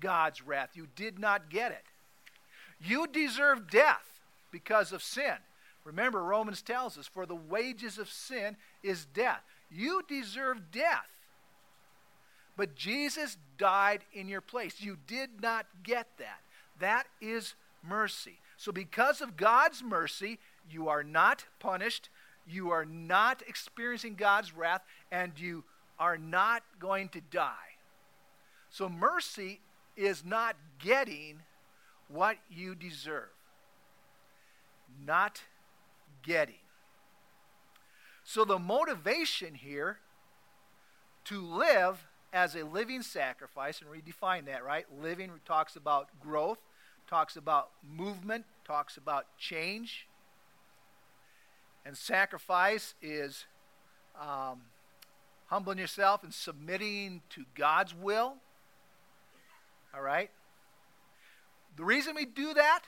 God's 0.00 0.42
wrath. 0.42 0.70
You 0.74 0.88
did 0.96 1.18
not 1.18 1.48
get 1.48 1.70
it. 1.72 1.84
You 2.82 3.06
deserve 3.06 3.70
death 3.70 4.20
because 4.50 4.92
of 4.92 5.02
sin. 5.02 5.34
Remember, 5.84 6.22
Romans 6.22 6.62
tells 6.62 6.98
us, 6.98 7.06
for 7.06 7.26
the 7.26 7.34
wages 7.34 7.98
of 7.98 8.08
sin 8.08 8.56
is 8.82 9.06
death. 9.06 9.42
You 9.70 10.02
deserve 10.08 10.70
death. 10.72 11.08
But 12.56 12.74
Jesus 12.74 13.38
died 13.56 14.00
in 14.12 14.28
your 14.28 14.40
place. 14.40 14.80
You 14.80 14.98
did 15.06 15.40
not 15.40 15.66
get 15.82 16.06
that. 16.18 16.40
That 16.78 17.06
is 17.20 17.54
mercy. 17.82 18.38
So, 18.56 18.72
because 18.72 19.20
of 19.20 19.36
God's 19.36 19.82
mercy, 19.82 20.38
you 20.70 20.88
are 20.88 21.02
not 21.02 21.46
punished, 21.58 22.10
you 22.46 22.70
are 22.70 22.84
not 22.84 23.42
experiencing 23.48 24.14
God's 24.14 24.54
wrath, 24.54 24.82
and 25.10 25.32
you 25.38 25.64
are 25.98 26.18
not 26.18 26.62
going 26.78 27.08
to 27.10 27.20
die. 27.30 27.54
So, 28.70 28.88
mercy 28.88 29.60
is 29.96 30.24
not 30.24 30.56
getting 30.78 31.40
what 32.12 32.36
you 32.50 32.74
deserve. 32.74 33.30
Not 35.04 35.42
getting. 36.22 36.54
So, 38.24 38.44
the 38.44 38.58
motivation 38.58 39.54
here 39.54 39.98
to 41.24 41.40
live 41.40 42.06
as 42.32 42.54
a 42.54 42.64
living 42.64 43.02
sacrifice, 43.02 43.80
and 43.80 43.90
redefine 43.90 44.46
that, 44.46 44.64
right? 44.64 44.86
Living 45.02 45.30
talks 45.44 45.74
about 45.76 46.08
growth, 46.20 46.58
talks 47.08 47.36
about 47.36 47.70
movement, 47.82 48.44
talks 48.64 48.96
about 48.96 49.26
change. 49.36 50.06
And 51.84 51.96
sacrifice 51.96 52.94
is 53.02 53.46
um, 54.20 54.62
humbling 55.46 55.78
yourself 55.78 56.22
and 56.22 56.32
submitting 56.32 57.22
to 57.30 57.44
God's 57.56 57.94
will. 57.94 58.34
All 59.92 60.02
right? 60.02 60.30
The 61.80 61.86
reason 61.86 62.14
we 62.14 62.26
do 62.26 62.52
that? 62.52 62.82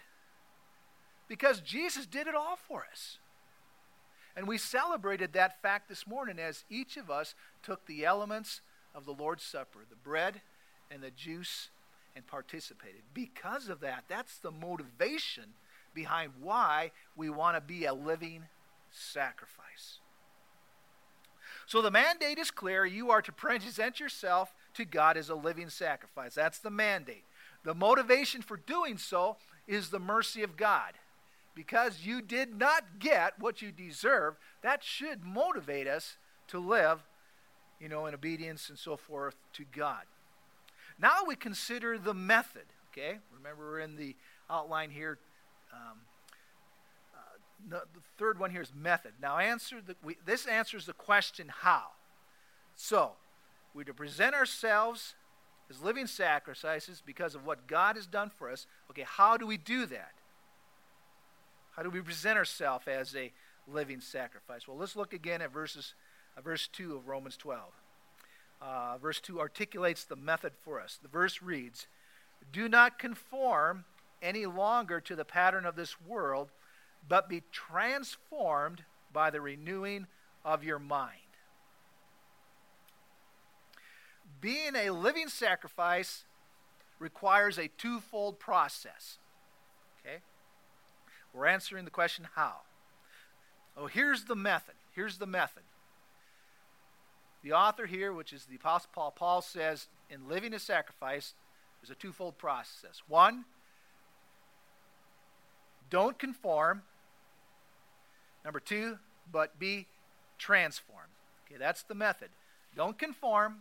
Because 1.27 1.61
Jesus 1.61 2.05
did 2.05 2.27
it 2.27 2.35
all 2.35 2.57
for 2.57 2.85
us. 2.93 3.17
And 4.37 4.47
we 4.47 4.59
celebrated 4.59 5.33
that 5.33 5.63
fact 5.63 5.89
this 5.89 6.07
morning 6.07 6.39
as 6.39 6.65
each 6.69 6.99
of 6.99 7.11
us 7.11 7.35
took 7.63 7.87
the 7.87 8.05
elements 8.05 8.61
of 8.95 9.07
the 9.07 9.15
Lord's 9.15 9.45
Supper, 9.45 9.79
the 9.89 9.97
bread 9.97 10.43
and 10.91 11.03
the 11.03 11.11
juice, 11.11 11.71
and 12.15 12.27
participated. 12.27 13.01
Because 13.15 13.71
of 13.71 13.81
that, 13.81 14.05
that's 14.09 14.37
the 14.37 14.51
motivation 14.51 15.55
behind 15.95 16.33
why 16.43 16.91
we 17.17 17.31
want 17.31 17.57
to 17.57 17.63
be 17.63 17.87
a 17.87 17.95
living 17.95 18.43
sacrifice. 18.91 20.01
So 21.65 21.81
the 21.81 21.91
mandate 21.91 22.37
is 22.37 22.51
clear. 22.51 22.85
You 22.85 23.11
are 23.11 23.23
to 23.23 23.33
present 23.33 24.01
yourself 24.01 24.53
to 24.75 24.85
God 24.85 25.17
as 25.17 25.31
a 25.31 25.35
living 25.35 25.71
sacrifice. 25.71 26.35
That's 26.35 26.59
the 26.59 26.69
mandate. 26.69 27.25
The 27.65 27.75
motivation 27.75 28.43
for 28.43 28.57
doing 28.57 28.99
so 28.99 29.37
is 29.67 29.91
the 29.91 29.99
mercy 29.99 30.43
of 30.43 30.57
God. 30.57 30.93
Because 31.55 32.05
you 32.05 32.23
did 32.23 32.59
not 32.59 32.99
get 32.99 33.39
what 33.39 33.61
you 33.61 33.71
deserve, 33.71 34.37
that 34.63 34.83
should 34.83 35.25
motivate 35.25 35.87
us 35.87 36.17
to 36.49 36.59
live 36.59 37.03
you 37.83 37.89
know, 37.89 38.07
in 38.07 38.15
obedience 38.15 38.69
and 38.69 38.79
so 38.79 38.97
forth 38.97 39.35
to 39.55 39.65
God. 39.65 40.05
Now 41.01 41.25
we 41.27 41.35
consider 41.35 41.99
the 41.99 42.15
method, 42.15 42.67
okay? 42.93 43.19
Remember, 43.37 43.67
we're 43.67 43.81
in 43.81 43.97
the 43.97 44.15
outline 44.49 44.91
here. 44.91 45.19
Um, 45.73 45.99
uh, 47.13 47.39
the, 47.69 47.83
third 48.19 48.39
one 48.39 48.53
here 48.53 48.63
is 48.63 48.73
method. 48.73 49.15
Now, 49.21 49.39
answer 49.39 49.79
the, 49.85 49.97
we, 50.05 50.17
this 50.25 50.47
answers 50.47 50.87
the 50.87 50.93
question 50.93 51.49
how. 51.49 51.87
So, 52.77 53.13
we're 53.75 53.85
to 53.85 53.95
present 53.95 54.37
ourselves 54.37 55.15
as 55.73 55.83
living 55.83 56.07
sacrifices 56.07 57.03
because 57.05 57.35
of 57.35 57.47
what 57.47 57.67
God 57.67 57.97
has 57.97 58.07
done 58.07 58.31
for 58.31 58.51
us. 58.51 58.67
Okay, 58.91 59.05
how 59.07 59.37
do 59.37 59.47
we 59.47 59.57
do 59.57 59.87
that? 59.87 60.13
How 61.77 61.83
do 61.83 61.91
we 61.91 62.01
present 62.01 62.37
ourselves 62.37 62.87
as 62.87 63.17
a 63.17 63.33
living 63.67 64.01
sacrifice? 64.01 64.69
Well, 64.69 64.77
let's 64.77 64.97
look 64.97 65.13
again 65.13 65.41
at 65.41 65.53
verses, 65.53 65.95
uh, 66.37 66.43
verse 66.43 66.69
2 66.69 66.97
of 66.97 67.09
Romans 67.09 67.37
12. 67.37 67.63
Uh, 68.61 68.99
verse 68.99 69.21
2 69.21 69.41
articulates 69.41 70.05
the 70.05 70.17
method 70.17 70.53
for 70.63 70.81
us. 70.81 70.99
The 71.03 71.09
verse 71.09 71.41
reads 71.41 71.87
Do 72.53 72.69
not 72.69 72.99
conform 72.99 73.85
any 74.21 74.47
longer 74.47 75.01
to 75.01 75.17
the 75.17 75.25
pattern 75.25 75.65
of 75.65 75.75
this 75.75 76.01
world, 76.01 76.51
but 77.09 77.29
be 77.29 77.43
transformed 77.51 78.85
by 79.13 79.31
the 79.31 79.41
renewing 79.41 80.07
of 80.45 80.63
your 80.63 80.79
mind. 80.79 81.22
Being 84.43 84.75
a 84.75 84.91
living 84.91 85.29
sacrifice 85.29 86.25
requires 86.99 87.59
a 87.59 87.69
twofold 87.69 88.41
process. 88.41 89.19
Okay? 90.01 90.17
We're 91.33 91.47
answering 91.47 91.85
the 91.85 91.93
question 91.93 92.27
how. 92.35 92.57
Oh, 93.77 93.87
here's 93.87 94.25
the 94.25 94.35
method. 94.35 94.75
Here's 94.95 95.19
the 95.19 95.27
method. 95.27 95.63
The 97.45 97.53
author 97.53 97.87
here, 97.87 98.13
which 98.13 98.33
is 98.33 98.45
the 98.45 98.57
Apostle 98.57 98.91
Paul, 98.93 99.13
Paul 99.13 99.43
says 99.43 99.87
in 100.11 100.29
living 100.29 100.53
a 100.55 100.59
sacrifice, 100.59 101.35
there's 101.81 101.91
a 101.91 101.95
twofold 101.95 102.37
process. 102.37 103.03
One, 103.07 103.45
don't 105.89 106.19
conform. 106.19 106.83
Number 108.45 108.61
two, 108.61 108.99
but 109.31 109.59
be 109.61 109.87
transformed. 110.37 111.13
Okay, 111.47 111.59
that's 111.59 111.85
the 111.85 111.95
method. 111.95 112.31
Don't 112.75 112.99
conform, 112.99 113.59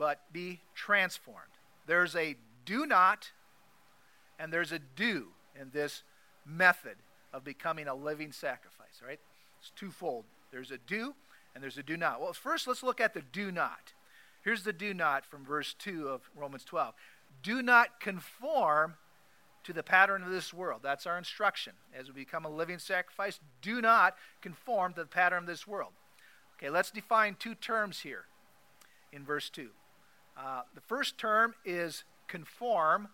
but 0.00 0.32
be 0.32 0.60
transformed. 0.74 1.52
There's 1.86 2.16
a 2.16 2.34
do 2.64 2.86
not 2.86 3.32
and 4.38 4.50
there's 4.50 4.72
a 4.72 4.78
do 4.78 5.26
in 5.60 5.68
this 5.74 6.04
method 6.46 6.96
of 7.34 7.44
becoming 7.44 7.86
a 7.86 7.94
living 7.94 8.32
sacrifice, 8.32 9.02
right? 9.06 9.20
It's 9.60 9.70
twofold. 9.76 10.24
There's 10.50 10.70
a 10.70 10.78
do 10.78 11.14
and 11.54 11.62
there's 11.62 11.76
a 11.76 11.82
do 11.82 11.98
not. 11.98 12.18
Well, 12.18 12.32
first 12.32 12.66
let's 12.66 12.82
look 12.82 12.98
at 12.98 13.12
the 13.12 13.20
do 13.20 13.52
not. 13.52 13.92
Here's 14.42 14.64
the 14.64 14.72
do 14.72 14.94
not 14.94 15.26
from 15.26 15.44
verse 15.44 15.74
2 15.78 16.08
of 16.08 16.22
Romans 16.34 16.64
12. 16.64 16.94
Do 17.42 17.60
not 17.60 18.00
conform 18.00 18.94
to 19.64 19.74
the 19.74 19.82
pattern 19.82 20.22
of 20.22 20.30
this 20.30 20.54
world. 20.54 20.80
That's 20.82 21.06
our 21.06 21.18
instruction. 21.18 21.74
As 21.94 22.08
we 22.08 22.14
become 22.14 22.46
a 22.46 22.50
living 22.50 22.78
sacrifice, 22.78 23.38
do 23.60 23.82
not 23.82 24.16
conform 24.40 24.94
to 24.94 25.02
the 25.02 25.06
pattern 25.06 25.40
of 25.40 25.46
this 25.46 25.66
world. 25.66 25.92
Okay, 26.56 26.70
let's 26.70 26.90
define 26.90 27.36
two 27.38 27.54
terms 27.54 28.00
here 28.00 28.24
in 29.12 29.26
verse 29.26 29.50
2. 29.50 29.68
Uh, 30.42 30.62
the 30.74 30.80
first 30.80 31.18
term 31.18 31.54
is 31.66 32.04
conform, 32.26 33.08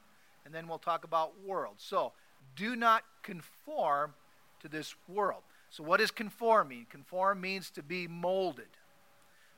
and 0.44 0.54
then 0.54 0.68
we'll 0.68 0.78
talk 0.78 1.02
about 1.02 1.32
world. 1.44 1.74
So, 1.78 2.12
do 2.54 2.76
not 2.76 3.02
conform 3.22 4.14
to 4.60 4.68
this 4.68 4.94
world. 5.08 5.42
So, 5.70 5.82
what 5.82 5.98
does 5.98 6.12
conform 6.12 6.68
mean? 6.68 6.86
Conform 6.88 7.40
means 7.40 7.70
to 7.70 7.82
be 7.82 8.06
molded. 8.06 8.68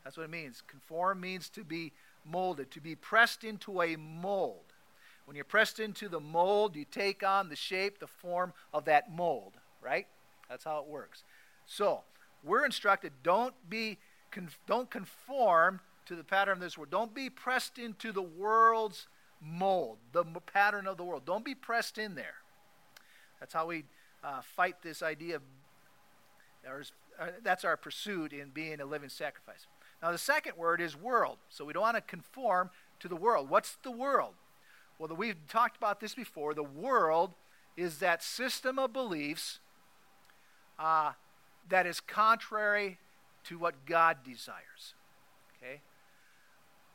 That's 0.02 0.16
what 0.16 0.22
it 0.22 0.30
means. 0.30 0.62
Conform 0.66 1.20
means 1.20 1.50
to 1.50 1.64
be 1.64 1.92
molded, 2.24 2.70
to 2.70 2.80
be 2.80 2.94
pressed 2.94 3.44
into 3.44 3.82
a 3.82 3.96
mold. 3.96 4.72
When 5.26 5.34
you're 5.36 5.44
pressed 5.44 5.78
into 5.78 6.08
the 6.08 6.20
mold, 6.20 6.74
you 6.74 6.86
take 6.90 7.22
on 7.22 7.50
the 7.50 7.56
shape, 7.56 7.98
the 7.98 8.06
form 8.06 8.54
of 8.72 8.86
that 8.86 9.12
mold, 9.12 9.52
right? 9.82 10.06
That's 10.48 10.64
how 10.64 10.78
it 10.78 10.86
works. 10.86 11.22
So, 11.66 12.00
we're 12.42 12.64
instructed 12.64 13.12
don't 13.22 13.54
be 13.68 13.98
don't 14.66 14.90
conform 14.90 15.80
to 16.08 16.16
the 16.16 16.24
pattern 16.24 16.54
of 16.54 16.60
this 16.60 16.76
world. 16.76 16.90
Don't 16.90 17.14
be 17.14 17.30
pressed 17.30 17.78
into 17.78 18.12
the 18.12 18.22
world's 18.22 19.06
mold, 19.40 19.98
the 20.12 20.24
pattern 20.52 20.86
of 20.86 20.96
the 20.96 21.04
world. 21.04 21.24
Don't 21.24 21.44
be 21.44 21.54
pressed 21.54 21.98
in 21.98 22.14
there. 22.14 22.34
That's 23.38 23.52
how 23.52 23.66
we 23.66 23.84
uh, 24.24 24.40
fight 24.40 24.82
this 24.82 25.02
idea 25.02 25.36
of, 25.36 25.42
uh, 27.20 27.26
that's 27.42 27.64
our 27.64 27.76
pursuit 27.76 28.32
in 28.32 28.50
being 28.50 28.80
a 28.80 28.86
living 28.86 29.10
sacrifice. 29.10 29.66
Now, 30.02 30.10
the 30.10 30.18
second 30.18 30.56
word 30.56 30.80
is 30.80 30.96
world. 30.96 31.38
So 31.50 31.64
we 31.64 31.72
don't 31.72 31.82
want 31.82 31.96
to 31.96 32.00
conform 32.00 32.70
to 33.00 33.08
the 33.08 33.16
world. 33.16 33.50
What's 33.50 33.76
the 33.82 33.90
world? 33.90 34.34
Well, 34.98 35.14
we've 35.14 35.46
talked 35.48 35.76
about 35.76 36.00
this 36.00 36.14
before. 36.14 36.54
The 36.54 36.62
world 36.62 37.32
is 37.76 37.98
that 37.98 38.22
system 38.22 38.78
of 38.78 38.92
beliefs 38.92 39.60
uh, 40.78 41.12
that 41.68 41.86
is 41.86 42.00
contrary 42.00 42.98
to 43.44 43.58
what 43.58 43.86
God 43.86 44.18
desires. 44.24 44.94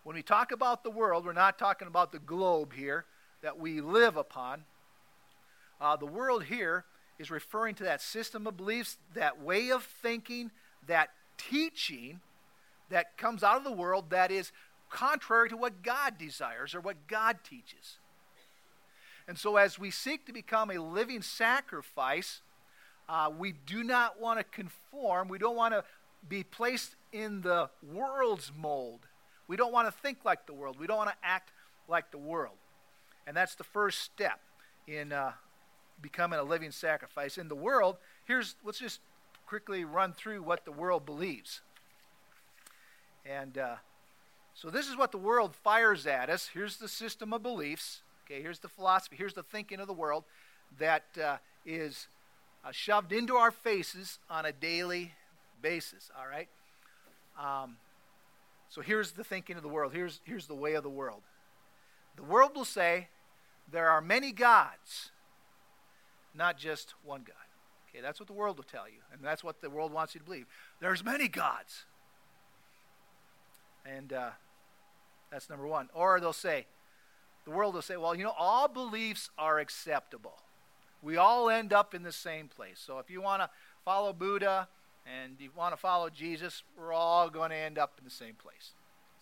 When 0.03 0.15
we 0.17 0.21
talk 0.21 0.51
about 0.51 0.83
the 0.83 0.91
world, 0.91 1.25
we're 1.25 1.33
not 1.33 1.57
talking 1.57 1.87
about 1.87 2.11
the 2.11 2.19
globe 2.19 2.73
here 2.73 3.05
that 3.41 3.57
we 3.57 3.79
live 3.79 4.17
upon. 4.17 4.65
Uh, 5.79 5.95
the 5.95 6.05
world 6.05 6.43
here 6.45 6.83
is 7.17 7.31
referring 7.31 7.75
to 7.75 7.83
that 7.83 8.01
system 8.01 8.45
of 8.45 8.57
beliefs, 8.57 8.97
that 9.13 9.41
way 9.41 9.71
of 9.71 9.83
thinking, 9.83 10.51
that 10.87 11.11
teaching 11.37 12.19
that 12.89 13.17
comes 13.17 13.43
out 13.43 13.57
of 13.57 13.63
the 13.63 13.71
world 13.71 14.09
that 14.09 14.29
is 14.29 14.51
contrary 14.89 15.49
to 15.49 15.57
what 15.57 15.81
God 15.81 16.17
desires 16.17 16.75
or 16.75 16.81
what 16.81 17.07
God 17.07 17.37
teaches. 17.47 17.97
And 19.25 19.37
so, 19.37 19.55
as 19.55 19.79
we 19.79 19.89
seek 19.89 20.25
to 20.25 20.33
become 20.33 20.69
a 20.69 20.79
living 20.79 21.21
sacrifice, 21.21 22.41
uh, 23.07 23.31
we 23.35 23.53
do 23.53 23.83
not 23.83 24.19
want 24.19 24.39
to 24.39 24.43
conform. 24.43 25.29
We 25.29 25.37
don't 25.37 25.55
want 25.55 25.73
to 25.73 25.85
be 26.27 26.43
placed 26.43 26.95
in 27.13 27.41
the 27.41 27.69
world's 27.81 28.51
mold. 28.55 29.07
We 29.47 29.55
don't 29.55 29.73
want 29.73 29.87
to 29.87 29.91
think 30.01 30.19
like 30.23 30.45
the 30.45 30.53
world. 30.53 30.77
We 30.79 30.87
don't 30.87 30.97
want 30.97 31.09
to 31.09 31.27
act 31.27 31.51
like 31.87 32.11
the 32.11 32.17
world. 32.17 32.55
And 33.27 33.35
that's 33.35 33.55
the 33.55 33.63
first 33.63 34.01
step 34.01 34.39
in 34.87 35.11
uh, 35.11 35.31
becoming 36.01 36.39
a 36.39 36.43
living 36.43 36.71
sacrifice. 36.71 37.37
In 37.37 37.47
the 37.47 37.55
world, 37.55 37.97
here's, 38.25 38.55
let's 38.63 38.79
just 38.79 38.99
quickly 39.47 39.85
run 39.85 40.13
through 40.13 40.41
what 40.43 40.65
the 40.65 40.71
world 40.71 41.05
believes. 41.05 41.61
And 43.25 43.57
uh, 43.57 43.75
so 44.53 44.69
this 44.69 44.87
is 44.87 44.97
what 44.97 45.11
the 45.11 45.17
world 45.17 45.55
fires 45.55 46.05
at 46.05 46.29
us. 46.29 46.49
Here's 46.53 46.77
the 46.77 46.87
system 46.87 47.33
of 47.33 47.43
beliefs. 47.43 48.01
Okay, 48.25 48.41
here's 48.41 48.59
the 48.59 48.69
philosophy. 48.69 49.15
Here's 49.17 49.33
the 49.33 49.43
thinking 49.43 49.79
of 49.79 49.87
the 49.87 49.93
world 49.93 50.23
that 50.79 51.05
uh, 51.21 51.37
is 51.65 52.07
uh, 52.65 52.71
shoved 52.71 53.11
into 53.11 53.35
our 53.35 53.51
faces 53.51 54.19
on 54.29 54.45
a 54.45 54.51
daily 54.51 55.13
basis. 55.61 56.09
All 56.17 56.27
right. 56.27 56.47
Um, 57.39 57.77
so 58.73 58.81
here's 58.81 59.11
the 59.11 59.23
thinking 59.23 59.55
of 59.55 59.61
the 59.61 59.69
world. 59.69 59.93
Here's 59.93 60.19
here's 60.23 60.47
the 60.47 60.55
way 60.55 60.73
of 60.73 60.81
the 60.81 60.89
world. 60.89 61.21
The 62.15 62.23
world 62.23 62.55
will 62.55 62.65
say 62.65 63.09
there 63.71 63.87
are 63.87 64.01
many 64.01 64.31
gods, 64.31 65.11
not 66.33 66.57
just 66.57 66.95
one 67.03 67.21
God. 67.21 67.35
Okay, 67.87 68.01
that's 68.01 68.19
what 68.19 68.25
the 68.25 68.33
world 68.33 68.57
will 68.57 68.63
tell 68.63 68.87
you, 68.87 68.97
and 69.11 69.21
that's 69.23 69.43
what 69.43 69.61
the 69.61 69.69
world 69.69 69.93
wants 69.93 70.15
you 70.15 70.19
to 70.21 70.25
believe. 70.25 70.47
There's 70.79 71.05
many 71.05 71.27
gods. 71.27 71.83
And 73.85 74.11
uh, 74.11 74.31
that's 75.31 75.51
number 75.51 75.67
one. 75.67 75.89
Or 75.93 76.19
they'll 76.19 76.33
say, 76.33 76.65
the 77.45 77.51
world 77.51 77.75
will 77.75 77.83
say, 77.83 77.97
well, 77.97 78.15
you 78.15 78.23
know, 78.23 78.33
all 78.35 78.67
beliefs 78.67 79.29
are 79.37 79.59
acceptable. 79.59 80.39
We 81.03 81.15
all 81.15 81.47
end 81.47 81.73
up 81.73 81.93
in 81.93 82.01
the 82.01 82.11
same 82.11 82.47
place. 82.47 82.81
So 82.83 82.97
if 82.97 83.11
you 83.11 83.21
want 83.21 83.43
to 83.43 83.51
follow 83.85 84.13
Buddha 84.13 84.67
and 85.05 85.35
you 85.39 85.49
want 85.55 85.73
to 85.73 85.77
follow 85.77 86.09
Jesus, 86.09 86.63
we're 86.77 86.93
all 86.93 87.29
going 87.29 87.49
to 87.49 87.55
end 87.55 87.77
up 87.77 87.93
in 87.97 88.05
the 88.05 88.11
same 88.11 88.35
place. 88.35 88.71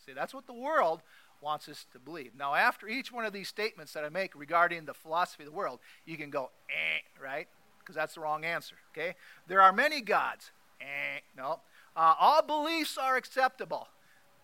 See, 0.05 0.13
that's 0.13 0.33
what 0.33 0.47
the 0.47 0.53
world 0.53 1.01
wants 1.41 1.67
us 1.67 1.85
to 1.91 1.99
believe. 1.99 2.31
Now, 2.37 2.53
after 2.53 2.87
each 2.87 3.11
one 3.11 3.25
of 3.25 3.33
these 3.33 3.47
statements 3.47 3.93
that 3.93 4.03
I 4.03 4.09
make 4.09 4.35
regarding 4.35 4.85
the 4.85 4.93
philosophy 4.93 5.43
of 5.43 5.49
the 5.49 5.55
world, 5.55 5.79
you 6.05 6.17
can 6.17 6.29
go, 6.29 6.51
eh, 6.69 7.21
right? 7.21 7.47
Because 7.79 7.95
that's 7.95 8.13
the 8.13 8.21
wrong 8.21 8.45
answer, 8.45 8.75
okay? 8.93 9.15
There 9.47 9.61
are 9.61 9.73
many 9.73 10.01
gods. 10.01 10.51
Eh, 10.79 11.19
no. 11.35 11.61
Uh, 11.95 12.13
all 12.19 12.41
beliefs 12.41 12.97
are 12.97 13.17
acceptable. 13.17 13.87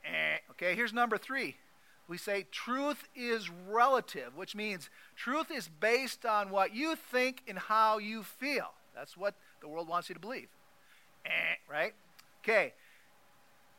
Eh, 0.03 0.37
okay, 0.51 0.75
here's 0.75 0.93
number 0.93 1.17
three. 1.17 1.57
We 2.07 2.17
say 2.17 2.45
truth 2.51 3.03
is 3.15 3.49
relative, 3.49 4.35
which 4.35 4.55
means 4.55 4.89
truth 5.15 5.51
is 5.51 5.67
based 5.67 6.25
on 6.25 6.49
what 6.49 6.73
you 6.73 6.95
think 6.95 7.43
and 7.47 7.59
how 7.59 7.97
you 7.97 8.23
feel. 8.23 8.71
That's 8.95 9.17
what 9.17 9.35
the 9.61 9.67
world 9.67 9.87
wants 9.87 10.07
you 10.09 10.15
to 10.15 10.21
believe. 10.21 10.47
Right? 11.69 11.93
Okay. 12.41 12.73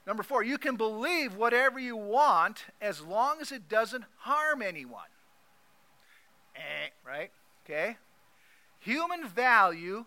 Number 0.06 0.22
four, 0.22 0.42
you 0.42 0.58
can 0.58 0.76
believe 0.76 1.34
whatever 1.34 1.78
you 1.78 1.96
want 1.96 2.66
as 2.80 3.00
long 3.00 3.40
as 3.40 3.50
it 3.50 3.68
doesn't 3.68 4.04
harm 4.18 4.60
anyone. 4.60 5.08
Eh, 6.54 6.88
right? 7.06 7.30
Okay. 7.64 7.96
Human 8.80 9.26
value 9.26 10.04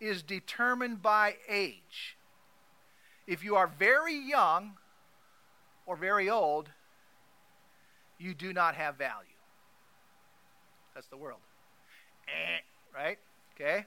is 0.00 0.22
determined 0.22 1.02
by 1.02 1.36
age. 1.48 2.16
If 3.26 3.44
you 3.44 3.54
are 3.54 3.68
very 3.68 4.16
young, 4.16 4.72
or 5.90 5.96
very 5.96 6.30
old, 6.30 6.70
you 8.16 8.32
do 8.32 8.52
not 8.52 8.76
have 8.76 8.96
value. 8.96 9.26
That's 10.94 11.08
the 11.08 11.16
world. 11.16 11.40
Eh, 12.28 12.60
right? 12.96 13.18
Okay? 13.54 13.86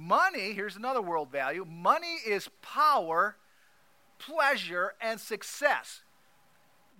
Money, 0.00 0.52
here's 0.52 0.76
another 0.76 1.02
world 1.02 1.28
value 1.32 1.66
money 1.68 2.18
is 2.24 2.48
power, 2.62 3.36
pleasure, 4.20 4.92
and 5.00 5.18
success. 5.18 6.02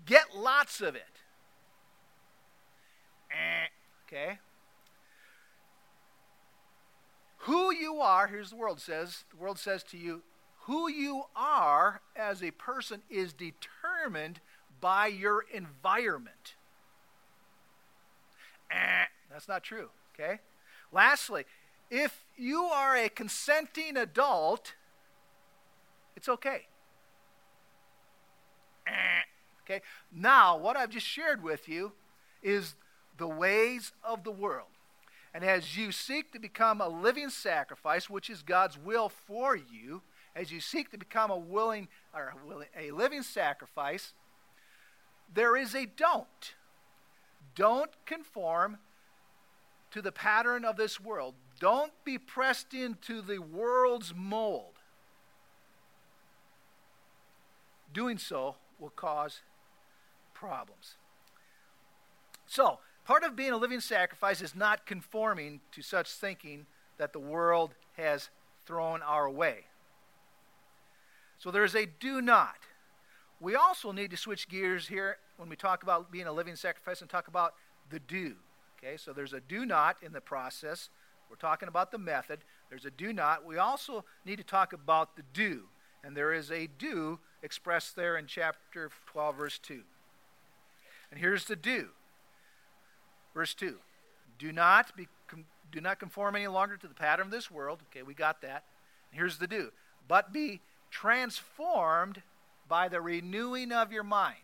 get 0.05 0.37
lots 0.37 0.81
of 0.81 0.97
it. 0.97 1.21
Eh, 3.31 3.69
okay? 4.07 4.39
Who 7.43 7.73
you 7.73 8.01
are, 8.01 8.27
here's 8.27 8.51
the 8.51 8.57
world 8.57 8.81
says, 8.81 9.25
the 9.31 9.37
world 9.37 9.61
says 9.61 9.85
to 9.85 9.97
you, 9.97 10.23
who 10.63 10.91
you 10.91 11.23
are 11.37 12.01
as 12.17 12.43
a 12.43 12.51
person 12.51 13.03
is 13.09 13.33
determined 13.33 14.41
by 14.81 15.07
your 15.07 15.45
environment. 15.55 16.57
Eh, 18.73 19.05
that's 19.31 19.47
not 19.47 19.63
true, 19.63 19.91
okay? 20.15 20.41
Lastly, 20.91 21.45
if 21.91 22.25
you 22.37 22.65
are 22.65 22.97
a 22.97 23.09
consenting 23.09 23.97
adult, 23.97 24.75
it's 26.17 26.29
okay. 26.29 26.67
Okay? 29.65 29.83
Now, 30.13 30.57
what 30.57 30.77
I've 30.77 30.91
just 30.91 31.07
shared 31.07 31.43
with 31.43 31.69
you 31.69 31.93
is 32.43 32.75
the 33.17 33.29
ways 33.29 33.93
of 34.03 34.25
the 34.25 34.31
world. 34.31 34.69
And 35.35 35.45
as 35.45 35.77
you 35.77 35.93
seek 35.93 36.33
to 36.33 36.39
become 36.39 36.81
a 36.81 36.89
living 36.89 37.31
sacrifice, 37.31 38.09
which 38.09 38.31
is 38.31 38.43
God's 38.43 38.79
will 38.79 39.09
for 39.09 39.55
you, 39.55 40.03
as 40.35 40.51
you 40.51 40.61
seek 40.61 40.91
to 40.91 40.99
become 40.99 41.31
a 41.31 41.37
willing 41.37 41.89
or 42.15 42.35
a 42.79 42.91
living 42.93 43.23
sacrifice, 43.23 44.15
there 45.33 45.57
is 45.57 45.75
a 45.75 45.85
don't. 45.85 46.55
Don't 47.55 47.91
conform 48.07 48.79
to 49.91 50.01
the 50.01 50.13
pattern 50.13 50.65
of 50.65 50.77
this 50.77 51.01
world. 51.01 51.35
Don't 51.59 51.93
be 52.05 52.19
pressed 52.19 52.75
into 52.75 53.21
the 53.21 53.39
world's 53.39 54.15
mold. 54.15 54.75
Doing 57.93 58.19
so 58.19 58.57
will 58.79 58.91
cause 58.91 59.41
problems. 60.35 60.95
So, 62.47 62.79
part 63.05 63.25
of 63.25 63.35
being 63.35 63.53
a 63.53 63.57
living 63.57 63.81
sacrifice 63.81 64.41
is 64.41 64.55
not 64.55 64.87
conforming 64.87 65.61
to 65.73 65.83
such 65.83 66.11
thinking 66.11 66.67
that 66.97 67.13
the 67.13 67.19
world 67.19 67.75
has 67.97 68.31
thrown 68.67 69.03
our 69.03 69.29
way. 69.29 69.65
So, 71.39 71.51
there's 71.51 71.75
a 71.75 71.87
do 71.87 72.21
not. 72.23 72.57
We 73.41 73.55
also 73.55 73.93
need 73.93 74.11
to 74.11 74.17
switch 74.17 74.49
gears 74.49 74.89
here 74.89 75.19
when 75.37 75.49
we 75.49 75.57
talk 75.57 75.83
about 75.83 76.11
being 76.11 76.27
a 76.27 76.33
living 76.33 76.57
sacrifice 76.57 77.01
and 77.01 77.09
talk 77.09 77.29
about 77.29 77.55
the 77.91 78.01
do. 78.01 78.35
Okay, 78.79 78.97
so 78.97 79.13
there's 79.13 79.33
a 79.33 79.41
do 79.41 79.65
not 79.67 79.97
in 80.03 80.13
the 80.13 80.21
process. 80.21 80.89
We're 81.31 81.37
talking 81.37 81.69
about 81.69 81.91
the 81.91 81.99
method. 81.99 82.41
There's 82.71 82.85
a 82.85 82.91
do 82.91 83.13
not. 83.13 83.45
We 83.45 83.59
also 83.59 84.05
need 84.25 84.37
to 84.37 84.45
talk 84.45 84.73
about 84.73 85.17
the 85.17 85.23
do. 85.33 85.65
And 86.05 86.17
there 86.17 86.33
is 86.33 86.51
a 86.51 86.67
do 86.67 87.19
expressed 87.43 87.97
there 87.97 88.17
in 88.17 88.27
chapter 88.27 88.91
12, 89.07 89.37
verse 89.37 89.59
2. 89.59 89.83
And 91.11 91.21
here's 91.21 91.45
the 91.45 91.57
do. 91.57 91.89
Verse 93.35 93.55
2. 93.55 93.77
Do 94.39 94.53
not, 94.53 94.97
be, 94.97 95.09
do 95.73 95.81
not 95.81 95.99
conform 95.99 96.37
any 96.37 96.47
longer 96.47 96.77
to 96.77 96.87
the 96.87 96.95
pattern 96.95 97.27
of 97.27 97.33
this 97.33 97.51
world. 97.51 97.81
Okay, 97.91 98.03
we 98.03 98.15
got 98.15 98.43
that. 98.43 98.65
And 99.11 99.19
here's 99.19 99.39
the 99.39 99.47
do. 99.47 99.71
But 100.07 100.33
be 100.33 100.61
transformed 100.91 102.23
by 102.69 102.89
the 102.89 103.01
renewing 103.01 103.73
of 103.73 103.93
your 103.93 104.05
mind. 104.05 104.37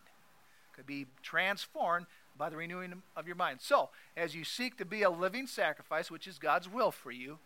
Could 0.75 0.85
be 0.85 1.05
transformed 1.23 2.07
by 2.37 2.49
the 2.49 2.57
renewing 2.57 3.01
of 3.15 3.27
your 3.27 3.35
mind. 3.35 3.59
So, 3.61 3.89
as 4.15 4.35
you 4.35 4.43
seek 4.43 4.77
to 4.77 4.85
be 4.85 5.03
a 5.03 5.09
living 5.09 5.47
sacrifice, 5.47 6.11
which 6.11 6.27
is 6.27 6.37
God's 6.37 6.69
will 6.69 6.91
for 6.91 7.11
you, 7.11 7.39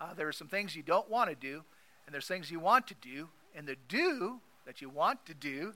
uh, 0.00 0.14
there 0.14 0.28
are 0.28 0.32
some 0.32 0.48
things 0.48 0.74
you 0.74 0.82
don't 0.82 1.08
want 1.08 1.30
to 1.30 1.36
do, 1.36 1.62
and 2.06 2.14
there's 2.14 2.26
things 2.26 2.50
you 2.50 2.60
want 2.60 2.86
to 2.88 2.94
do. 3.00 3.28
And 3.54 3.66
the 3.66 3.76
do 3.88 4.40
that 4.66 4.80
you 4.80 4.88
want 4.88 5.24
to 5.26 5.34
do 5.34 5.74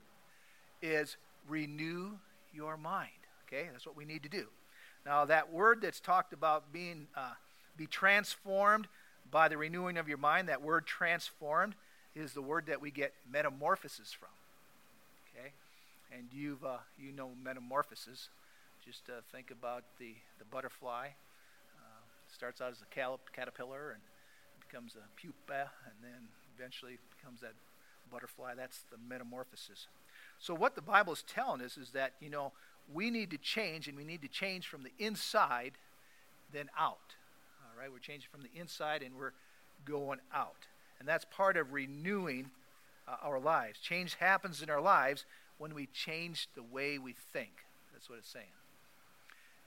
is 0.81 1.17
renew 1.47 2.11
your 2.53 2.77
mind. 2.77 3.11
Okay, 3.47 3.69
that's 3.71 3.85
what 3.85 3.95
we 3.95 4.05
need 4.05 4.23
to 4.23 4.29
do. 4.29 4.47
Now, 5.05 5.25
that 5.25 5.51
word 5.51 5.81
that's 5.81 5.99
talked 5.99 6.33
about 6.33 6.71
being 6.73 7.07
uh, 7.15 7.33
be 7.77 7.87
transformed 7.87 8.87
by 9.31 9.47
the 9.47 9.57
renewing 9.57 9.97
of 9.97 10.07
your 10.07 10.17
mind, 10.17 10.49
that 10.49 10.61
word 10.61 10.85
transformed 10.85 11.75
is 12.15 12.33
the 12.33 12.41
word 12.41 12.65
that 12.67 12.81
we 12.81 12.91
get 12.91 13.13
metamorphosis 13.31 14.11
from. 14.11 14.29
Okay, 15.33 15.53
and 16.11 16.27
you've 16.33 16.63
uh, 16.63 16.77
you 16.97 17.11
know 17.11 17.31
metamorphosis. 17.41 18.29
Just 18.83 19.09
uh, 19.09 19.21
think 19.31 19.51
about 19.51 19.83
the, 19.99 20.15
the 20.39 20.45
butterfly. 20.45 21.07
Uh, 21.77 22.01
starts 22.33 22.61
out 22.61 22.71
as 22.71 22.81
a 22.81 22.99
calip- 22.99 23.31
caterpillar 23.35 23.91
and 23.91 24.01
becomes 24.59 24.95
a 24.95 25.05
pupa, 25.19 25.69
and 25.85 25.95
then 26.01 26.27
eventually 26.55 26.97
becomes 27.17 27.41
that 27.41 27.53
butterfly. 28.11 28.53
That's 28.55 28.83
the 28.91 28.97
metamorphosis. 28.97 29.87
So 30.39 30.53
what 30.53 30.75
the 30.75 30.81
Bible 30.81 31.13
is 31.13 31.23
telling 31.23 31.61
us 31.61 31.77
is 31.77 31.91
that 31.91 32.13
you 32.21 32.29
know 32.29 32.53
we 32.91 33.09
need 33.09 33.31
to 33.31 33.37
change, 33.37 33.87
and 33.87 33.97
we 33.97 34.03
need 34.03 34.21
to 34.21 34.27
change 34.27 34.67
from 34.67 34.83
the 34.83 34.91
inside, 34.97 35.73
then 36.51 36.69
out. 36.77 37.15
All 37.61 37.79
right, 37.79 37.91
we're 37.91 37.99
changing 37.99 38.29
from 38.31 38.41
the 38.41 38.59
inside, 38.59 39.03
and 39.03 39.15
we're 39.15 39.33
going 39.85 40.19
out, 40.33 40.67
and 40.99 41.07
that's 41.07 41.25
part 41.25 41.57
of 41.57 41.73
renewing 41.73 42.51
uh, 43.07 43.15
our 43.21 43.39
lives. 43.39 43.79
Change 43.79 44.15
happens 44.15 44.61
in 44.61 44.69
our 44.69 44.81
lives 44.81 45.25
when 45.57 45.75
we 45.75 45.87
change 45.87 46.47
the 46.55 46.63
way 46.63 46.97
we 46.97 47.13
think. 47.33 47.51
That's 47.91 48.09
what 48.09 48.19
it's 48.19 48.29
saying 48.29 48.58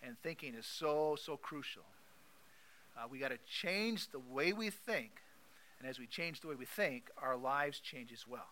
and 0.02 0.16
thinking 0.22 0.54
is 0.54 0.66
so, 0.66 1.16
so 1.20 1.36
crucial. 1.36 1.82
Uh, 2.96 3.06
we 3.10 3.18
got 3.18 3.30
to 3.30 3.38
change 3.50 4.08
the 4.08 4.18
way 4.18 4.52
we 4.52 4.70
think. 4.70 5.10
And 5.80 5.88
as 5.88 5.98
we 5.98 6.06
change 6.06 6.40
the 6.40 6.48
way 6.48 6.54
we 6.54 6.64
think, 6.64 7.04
our 7.20 7.36
lives 7.36 7.80
change 7.80 8.12
as 8.12 8.26
well. 8.28 8.48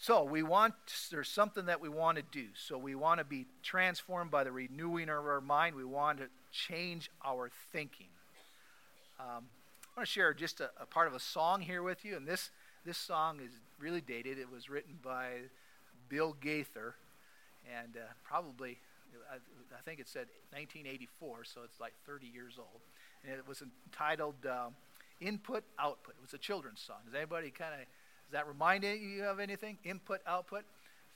So 0.00 0.22
we 0.22 0.42
want, 0.42 0.74
there's 1.10 1.28
something 1.28 1.66
that 1.66 1.80
we 1.80 1.88
want 1.88 2.18
to 2.18 2.24
do. 2.30 2.46
So 2.54 2.78
we 2.78 2.94
want 2.94 3.18
to 3.18 3.24
be 3.24 3.46
transformed 3.62 4.30
by 4.30 4.44
the 4.44 4.52
renewing 4.52 5.08
of 5.08 5.26
our 5.26 5.40
mind. 5.40 5.74
We 5.74 5.84
want 5.84 6.18
to 6.18 6.28
change 6.52 7.10
our 7.24 7.50
thinking. 7.72 8.06
Um, 9.18 9.46
I 9.96 10.00
want 10.00 10.06
to 10.06 10.12
share 10.12 10.32
just 10.34 10.60
a, 10.60 10.70
a, 10.80 10.86
part 10.86 11.08
of 11.08 11.14
a 11.14 11.20
song 11.20 11.60
here 11.60 11.82
with 11.82 12.04
you. 12.04 12.16
And 12.16 12.28
this, 12.28 12.50
this 12.84 12.96
song 12.96 13.40
is 13.44 13.50
really 13.80 14.00
dated. 14.00 14.38
It 14.38 14.52
was 14.52 14.70
written 14.70 14.98
by 15.02 15.30
Bill 16.08 16.36
Gaither. 16.40 16.94
And 17.76 17.96
uh, 17.96 18.06
probably 18.22 18.78
I, 19.30 19.82
think 19.84 20.00
it 20.00 20.08
said 20.08 20.26
1984, 20.52 21.44
so 21.44 21.60
it's 21.64 21.80
like 21.80 21.92
30 22.06 22.26
years 22.26 22.54
old. 22.58 22.80
And 23.24 23.32
it 23.32 23.46
was 23.46 23.62
entitled 23.62 24.34
um, 24.46 24.74
Input 25.20 25.64
Output. 25.78 26.14
It 26.18 26.22
was 26.22 26.34
a 26.34 26.38
children's 26.38 26.80
song. 26.80 26.96
Does 27.06 27.14
anybody 27.14 27.50
kind 27.50 27.74
of, 27.74 27.80
does 27.80 28.32
that 28.32 28.46
remind 28.46 28.84
you 28.84 29.24
of 29.24 29.40
anything? 29.40 29.78
Input 29.84 30.20
Output? 30.26 30.64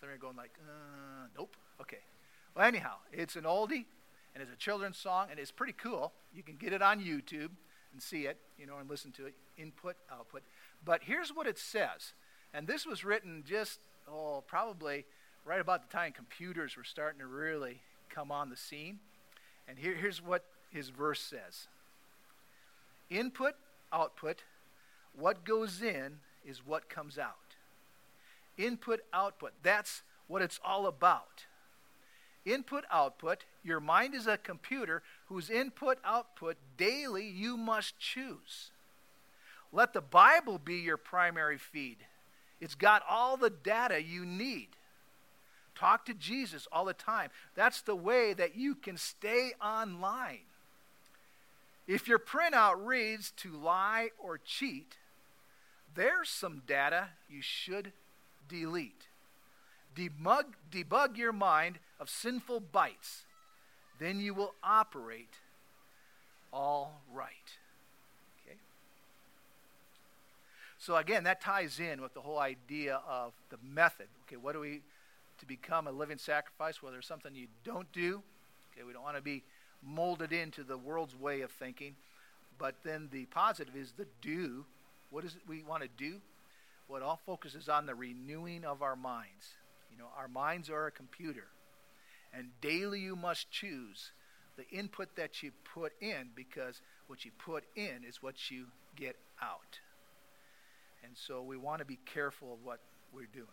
So 0.01 0.07
they're 0.07 0.17
going 0.17 0.37
like, 0.37 0.53
uh, 0.67 1.27
nope. 1.37 1.57
Okay. 1.81 1.99
Well, 2.55 2.67
anyhow, 2.67 2.97
it's 3.13 3.37
an 3.37 3.45
oldie, 3.45 3.87
and 4.35 4.43
it's 4.43 4.53
a 4.53 4.57
children's 4.57 4.99
song, 4.99 5.29
and 5.31 5.39
it's 5.39 5.53
pretty 5.53 5.75
cool. 5.75 6.13
You 6.35 6.43
can 6.43 6.57
get 6.57 6.73
it 6.73 6.83
on 6.83 7.01
YouTube 7.01 7.51
and 7.93 8.01
see 8.01 8.23
it, 8.27 8.39
you 8.59 8.67
know, 8.67 8.79
and 8.79 8.89
listen 8.89 9.13
to 9.13 9.27
it. 9.27 9.35
Input, 9.57 9.97
output. 10.11 10.43
But 10.85 11.03
here's 11.05 11.31
what 11.31 11.47
it 11.47 11.59
says. 11.59 12.15
And 12.55 12.67
this 12.67 12.87
was 12.87 13.05
written 13.05 13.45
just, 13.47 13.79
oh, 14.11 14.43
probably 14.47 15.05
right 15.45 15.61
about 15.61 15.89
the 15.89 15.97
time 15.97 16.13
computers 16.13 16.77
were 16.77 16.85
starting 16.85 17.21
to 17.21 17.27
really 17.27 17.81
come 18.09 18.31
on 18.31 18.51
the 18.51 18.57
scene. 18.57 18.99
And 19.69 19.79
here, 19.79 19.95
here's 19.95 20.23
what 20.23 20.45
his 20.71 20.89
verse 20.89 21.21
says 21.21 21.69
Input, 23.11 23.55
output, 23.93 24.43
what 25.15 25.45
goes 25.45 25.83
in 25.83 26.19
is 26.45 26.67
what 26.67 26.89
comes 26.89 27.19
out. 27.19 27.37
Input, 28.57 29.01
output, 29.13 29.53
that's 29.63 30.03
what 30.27 30.43
it's 30.43 30.61
all 30.65 30.87
about. 30.87 31.47
Input, 32.45 32.85
output, 32.91 33.45
your 33.63 33.81
mind 33.81 34.15
is 34.15 34.27
a 34.27 34.37
computer 34.37 35.03
whose 35.27 35.49
input, 35.49 35.99
output 36.05 36.57
daily 36.77 37.27
you 37.27 37.57
must 37.57 37.99
choose. 37.99 38.71
Let 39.73 39.93
the 39.93 40.01
Bible 40.01 40.59
be 40.59 40.77
your 40.77 40.97
primary 40.97 41.57
feed. 41.57 41.99
It's 42.61 42.75
got 42.75 43.03
all 43.09 43.37
the 43.37 43.51
data 43.51 44.03
you 44.03 44.27
need. 44.27 44.69
Talk 45.75 46.05
to 46.07 46.15
Jesus 46.15 46.69
all 46.71 46.85
the 46.85 46.95
time. 46.95 47.31
That's 47.55 47.81
the 47.81 47.97
way 47.97 48.35
that 48.35 48.57
you 48.57 48.75
can 48.75 48.97
stay 48.97 49.53
online. 49.63 50.41
If 51.87 52.07
your 52.07 52.19
printout 52.19 52.85
reads 52.85 53.33
to 53.39 53.51
lie 53.51 54.11
or 54.19 54.39
cheat, 54.39 54.97
there's 55.95 56.29
some 56.29 56.63
data 56.67 57.09
you 57.29 57.43
should 57.43 57.93
delete. 58.49 59.09
Debug, 59.97 60.45
debug 60.71 61.17
your 61.17 61.33
mind 61.33 61.79
of 62.01 62.09
sinful 62.09 62.61
bites. 62.61 63.25
Then 63.99 64.21
you 64.21 64.35
will 64.35 64.55
operate 64.63 65.35
all 66.53 67.01
right. 67.13 67.29
Okay? 68.47 68.57
So, 70.79 70.97
again, 70.97 71.25
that 71.25 71.41
ties 71.41 71.79
in 71.79 72.01
with 72.01 72.15
the 72.15 72.21
whole 72.21 72.39
idea 72.39 73.01
of 73.09 73.33
the 73.51 73.59
method. 73.63 74.07
Okay, 74.27 74.37
what 74.37 74.53
do 74.53 74.61
we 74.61 74.81
to 75.43 75.47
become 75.47 75.89
a 75.89 75.93
living 75.93 76.19
sacrifice, 76.19 76.81
whether 76.81 76.99
it's 76.99 77.09
something 77.09 77.35
you 77.35 77.49
don't 77.65 77.91
do. 77.93 78.23
Okay, 78.73 78.85
we 78.87 78.93
don't 78.93 79.03
want 79.03 79.17
to 79.17 79.23
be 79.23 79.43
molded 79.83 80.33
into 80.33 80.63
the 80.63 80.79
world's 80.79 81.17
way 81.17 81.41
of 81.41 81.51
thinking. 81.51 81.97
But 82.59 82.77
then 82.85 83.09
the 83.11 83.25
positive 83.27 83.75
is 83.75 83.93
the 83.93 84.07
do. 84.21 84.65
What 85.11 85.25
is 85.25 85.35
it 85.35 85.43
we 85.49 85.65
want 85.65 85.83
to 85.83 85.89
do? 85.89 86.21
What 86.87 87.01
Well, 87.01 87.11
all 87.11 87.21
focuses 87.27 87.69
on 87.69 87.87
the 87.87 87.95
renewing 87.95 88.65
of 88.65 88.83
our 88.83 88.95
minds. 88.95 89.55
You 89.91 89.99
know, 89.99 90.07
our 90.17 90.29
minds 90.29 90.71
are 90.71 90.87
a 90.87 90.93
computer. 90.93 91.49
And 92.33 92.49
daily 92.61 93.01
you 93.01 93.17
must 93.17 93.51
choose 93.51 94.13
the 94.57 94.69
input 94.71 95.17
that 95.17 95.43
you 95.43 95.51
put 95.75 95.93
in 96.01 96.29
because 96.37 96.81
what 97.09 97.25
you 97.25 97.33
put 97.37 97.65
in 97.75 98.05
is 98.09 98.23
what 98.23 98.49
you 98.49 98.67
get 98.95 99.17
out. 99.43 99.81
And 101.03 101.17
so 101.17 101.43
we 101.43 101.57
want 101.57 101.81
to 101.81 101.85
be 101.85 101.99
careful 102.07 102.53
of 102.53 102.65
what 102.65 102.79
we're 103.13 103.27
doing. 103.27 103.49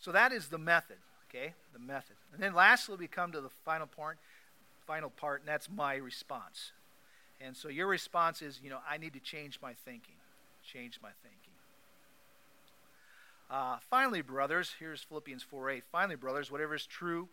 So 0.00 0.12
that 0.12 0.32
is 0.32 0.48
the 0.48 0.58
method, 0.58 0.96
okay? 1.28 1.54
The 1.72 1.78
method. 1.78 2.16
And 2.32 2.42
then 2.42 2.54
lastly, 2.54 2.96
we 2.98 3.06
come 3.06 3.32
to 3.32 3.40
the 3.40 3.50
final 3.64 3.86
part, 3.86 4.18
final 4.86 5.10
part, 5.10 5.40
and 5.40 5.48
that's 5.48 5.68
my 5.70 5.96
response. 5.96 6.72
And 7.40 7.56
so 7.56 7.68
your 7.68 7.86
response 7.86 8.42
is, 8.42 8.60
you 8.62 8.70
know, 8.70 8.78
I 8.88 8.96
need 8.98 9.12
to 9.12 9.20
change 9.20 9.58
my 9.62 9.74
thinking. 9.84 10.16
Change 10.62 10.98
my 11.02 11.10
thinking. 11.22 11.36
Uh, 13.50 13.78
finally, 13.90 14.22
brothers, 14.22 14.74
here's 14.78 15.02
Philippians 15.02 15.42
4 15.42 15.70
8. 15.70 15.84
Finally, 15.90 16.16
brothers, 16.16 16.50
whatever 16.50 16.74
is 16.74 16.86
true, 16.86 17.28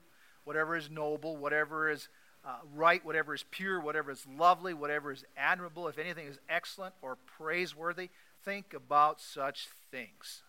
whatever 0.45 0.75
is 0.75 0.89
noble, 0.89 1.37
whatever 1.37 1.89
is 1.89 2.09
uh, 2.45 2.57
right, 2.75 3.03
whatever 3.05 3.35
is 3.35 3.43
pure, 3.51 3.79
whatever 3.79 4.11
is 4.11 4.25
lovely, 4.37 4.73
whatever 4.73 5.11
is 5.11 5.25
admirable, 5.35 5.87
if 5.87 5.97
anything 5.97 6.27
is 6.27 6.39
excellent 6.49 6.95
or 7.01 7.17
praiseworthy, 7.37 8.09
think 8.43 8.73
about 8.73 9.19
such 9.19 9.67
things. 9.91 10.43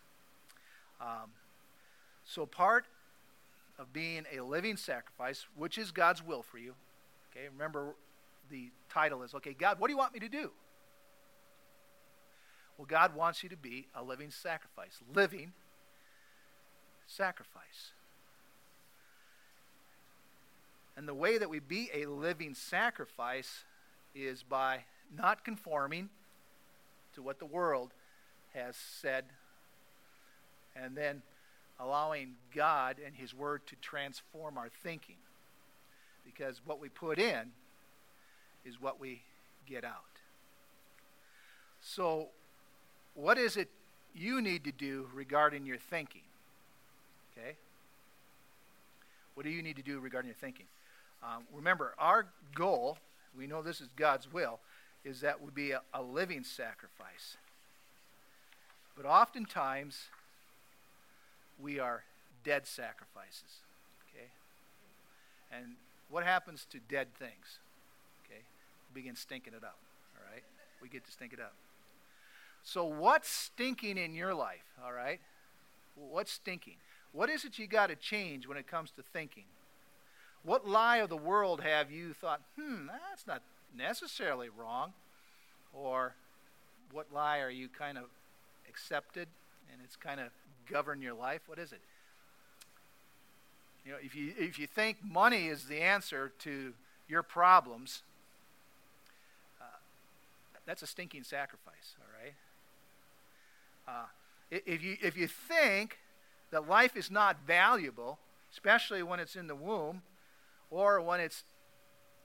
Um, 1.00 1.32
so, 2.28 2.44
part 2.44 2.84
of 3.78 3.90
being 3.94 4.26
a 4.36 4.42
living 4.42 4.76
sacrifice, 4.76 5.46
which 5.56 5.78
is 5.78 5.90
God's 5.90 6.22
will 6.22 6.42
for 6.42 6.58
you, 6.58 6.74
okay, 7.30 7.48
remember 7.50 7.94
the 8.50 8.68
title 8.90 9.22
is, 9.22 9.34
okay, 9.34 9.54
God, 9.58 9.80
what 9.80 9.86
do 9.86 9.94
you 9.94 9.98
want 9.98 10.12
me 10.12 10.20
to 10.20 10.28
do? 10.28 10.50
Well, 12.76 12.84
God 12.86 13.16
wants 13.16 13.42
you 13.42 13.48
to 13.48 13.56
be 13.56 13.86
a 13.94 14.02
living 14.02 14.30
sacrifice. 14.30 14.98
Living 15.14 15.52
sacrifice. 17.06 17.92
And 20.98 21.08
the 21.08 21.14
way 21.14 21.38
that 21.38 21.48
we 21.48 21.60
be 21.60 21.88
a 21.94 22.04
living 22.04 22.52
sacrifice 22.54 23.64
is 24.14 24.42
by 24.42 24.84
not 25.16 25.46
conforming 25.46 26.10
to 27.14 27.22
what 27.22 27.38
the 27.38 27.46
world 27.46 27.94
has 28.52 28.76
said 28.76 29.24
and 30.76 30.94
then 30.94 31.22
allowing 31.80 32.34
God 32.54 32.96
and 33.04 33.14
His 33.14 33.34
Word 33.34 33.66
to 33.68 33.76
transform 33.76 34.58
our 34.58 34.68
thinking. 34.82 35.16
Because 36.24 36.60
what 36.64 36.80
we 36.80 36.88
put 36.88 37.18
in 37.18 37.52
is 38.64 38.80
what 38.80 39.00
we 39.00 39.22
get 39.66 39.84
out. 39.84 39.94
So, 41.80 42.28
what 43.14 43.38
is 43.38 43.56
it 43.56 43.68
you 44.14 44.40
need 44.40 44.64
to 44.64 44.72
do 44.72 45.08
regarding 45.14 45.64
your 45.64 45.78
thinking? 45.78 46.22
Okay? 47.32 47.56
What 49.34 49.44
do 49.44 49.50
you 49.50 49.62
need 49.62 49.76
to 49.76 49.82
do 49.82 50.00
regarding 50.00 50.28
your 50.28 50.36
thinking? 50.36 50.66
Um, 51.22 51.44
remember, 51.52 51.94
our 51.98 52.26
goal, 52.54 52.98
we 53.36 53.46
know 53.46 53.62
this 53.62 53.80
is 53.80 53.88
God's 53.96 54.32
will, 54.32 54.60
is 55.04 55.20
that 55.20 55.40
would 55.40 55.54
be 55.54 55.72
a, 55.72 55.80
a 55.94 56.02
living 56.02 56.44
sacrifice. 56.44 57.36
But 58.96 59.06
oftentimes, 59.06 60.06
we 61.60 61.78
are 61.78 62.04
dead 62.44 62.66
sacrifices. 62.66 63.62
Okay? 64.08 64.28
And 65.52 65.74
what 66.10 66.24
happens 66.24 66.66
to 66.70 66.78
dead 66.78 67.08
things? 67.18 67.58
Okay? 68.24 68.42
We 68.94 69.02
begin 69.02 69.16
stinking 69.16 69.54
it 69.54 69.64
up. 69.64 69.78
All 70.16 70.24
right? 70.32 70.42
We 70.80 70.88
get 70.88 71.04
to 71.04 71.10
stink 71.10 71.32
it 71.32 71.40
up. 71.40 71.54
So, 72.62 72.84
what's 72.84 73.28
stinking 73.28 73.98
in 73.98 74.14
your 74.14 74.34
life? 74.34 74.64
All 74.84 74.92
right? 74.92 75.20
What's 75.94 76.32
stinking? 76.32 76.76
What 77.12 77.30
is 77.30 77.44
it 77.44 77.58
you 77.58 77.66
got 77.66 77.88
to 77.88 77.96
change 77.96 78.46
when 78.46 78.58
it 78.58 78.66
comes 78.66 78.90
to 78.92 79.02
thinking? 79.02 79.44
What 80.42 80.68
lie 80.68 80.98
of 80.98 81.08
the 81.08 81.16
world 81.16 81.62
have 81.62 81.90
you 81.90 82.12
thought, 82.12 82.42
hmm, 82.58 82.86
that's 82.86 83.26
not 83.26 83.42
necessarily 83.76 84.48
wrong? 84.48 84.92
Or 85.72 86.14
what 86.92 87.12
lie 87.12 87.40
are 87.40 87.50
you 87.50 87.68
kind 87.68 87.98
of 87.98 88.04
accepted 88.68 89.28
and 89.72 89.80
it's 89.84 89.96
kind 89.96 90.20
of 90.20 90.28
governed 90.70 91.02
your 91.02 91.14
life? 91.14 91.42
What 91.46 91.58
is 91.58 91.72
it? 91.72 91.80
You 93.84 93.92
know, 93.92 93.98
if 94.02 94.14
you, 94.14 94.32
if 94.38 94.58
you 94.58 94.66
think 94.66 94.98
money 95.02 95.46
is 95.46 95.64
the 95.64 95.80
answer 95.80 96.32
to 96.40 96.74
your 97.08 97.22
problems, 97.22 98.02
uh, 99.60 99.64
that's 100.66 100.82
a 100.82 100.86
stinking 100.86 101.24
sacrifice, 101.24 101.96
all 102.00 102.06
right? 102.22 102.34
Uh, 103.88 104.06
if, 104.50 104.82
you, 104.82 104.96
if 105.02 105.16
you 105.16 105.26
think 105.26 105.98
that 106.50 106.68
life 106.68 106.96
is 106.96 107.10
not 107.10 107.38
valuable, 107.46 108.18
especially 108.52 109.02
when 109.02 109.20
it's 109.20 109.36
in 109.36 109.46
the 109.46 109.54
womb, 109.54 110.02
or 110.70 111.00
when 111.00 111.20
it's 111.20 111.44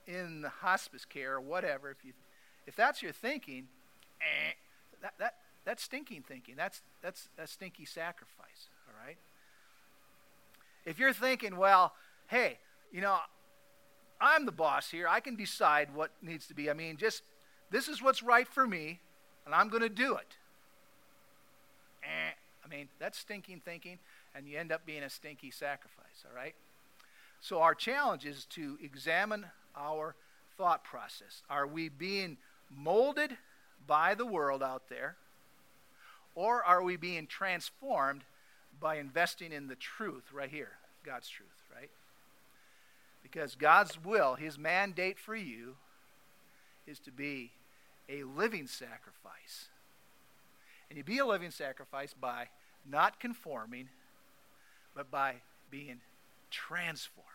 in 0.06 0.42
the 0.42 0.50
hospice 0.50 1.04
care 1.04 1.34
or 1.34 1.40
whatever, 1.40 1.90
if 1.90 2.04
you 2.04 2.12
if 2.66 2.76
that's 2.76 3.02
your 3.02 3.12
thinking, 3.12 3.68
eh, 4.20 4.52
that, 5.02 5.14
that 5.18 5.34
that's 5.64 5.82
stinking 5.82 6.22
thinking. 6.22 6.54
That's 6.56 6.82
that's 7.02 7.28
a 7.38 7.46
stinky 7.46 7.84
sacrifice. 7.84 8.68
All 8.88 9.06
right. 9.06 9.16
If 10.84 10.98
you're 10.98 11.12
thinking, 11.12 11.56
well, 11.56 11.94
hey, 12.26 12.58
you 12.92 13.00
know, 13.00 13.16
I'm 14.20 14.46
the 14.46 14.52
boss 14.52 14.90
here. 14.90 15.08
I 15.08 15.20
can 15.20 15.36
decide 15.36 15.94
what 15.94 16.10
needs 16.22 16.46
to 16.48 16.54
be. 16.54 16.70
I 16.70 16.74
mean, 16.74 16.96
just 16.96 17.22
this 17.70 17.88
is 17.88 18.02
what's 18.02 18.22
right 18.22 18.46
for 18.46 18.66
me, 18.66 19.00
and 19.46 19.54
I'm 19.54 19.68
going 19.68 19.82
to 19.82 19.88
do 19.88 20.14
it. 20.16 20.36
Eh, 22.02 22.32
I 22.64 22.68
mean, 22.68 22.88
that's 22.98 23.18
stinking 23.18 23.62
thinking, 23.64 23.98
and 24.34 24.46
you 24.46 24.58
end 24.58 24.72
up 24.72 24.84
being 24.84 25.02
a 25.02 25.10
stinky 25.10 25.50
sacrifice. 25.50 26.24
All 26.28 26.36
right. 26.36 26.54
So, 27.40 27.60
our 27.60 27.74
challenge 27.74 28.24
is 28.24 28.46
to 28.50 28.78
examine 28.82 29.46
our 29.76 30.14
thought 30.56 30.84
process. 30.84 31.42
Are 31.50 31.66
we 31.66 31.88
being 31.88 32.36
molded 32.70 33.36
by 33.86 34.14
the 34.14 34.24
world 34.26 34.62
out 34.62 34.88
there? 34.88 35.16
Or 36.34 36.62
are 36.62 36.82
we 36.82 36.96
being 36.96 37.26
transformed 37.26 38.24
by 38.80 38.96
investing 38.96 39.52
in 39.52 39.68
the 39.68 39.76
truth 39.76 40.32
right 40.32 40.50
here? 40.50 40.72
God's 41.04 41.28
truth, 41.28 41.48
right? 41.74 41.90
Because 43.22 43.54
God's 43.54 44.02
will, 44.02 44.34
His 44.34 44.58
mandate 44.58 45.18
for 45.18 45.36
you, 45.36 45.76
is 46.86 46.98
to 47.00 47.10
be 47.10 47.52
a 48.08 48.24
living 48.24 48.66
sacrifice. 48.66 49.68
And 50.88 50.96
you 50.96 51.04
be 51.04 51.18
a 51.18 51.26
living 51.26 51.50
sacrifice 51.50 52.14
by 52.14 52.48
not 52.88 53.20
conforming, 53.20 53.88
but 54.94 55.10
by 55.10 55.36
being 55.70 56.00
transformed. 56.50 57.28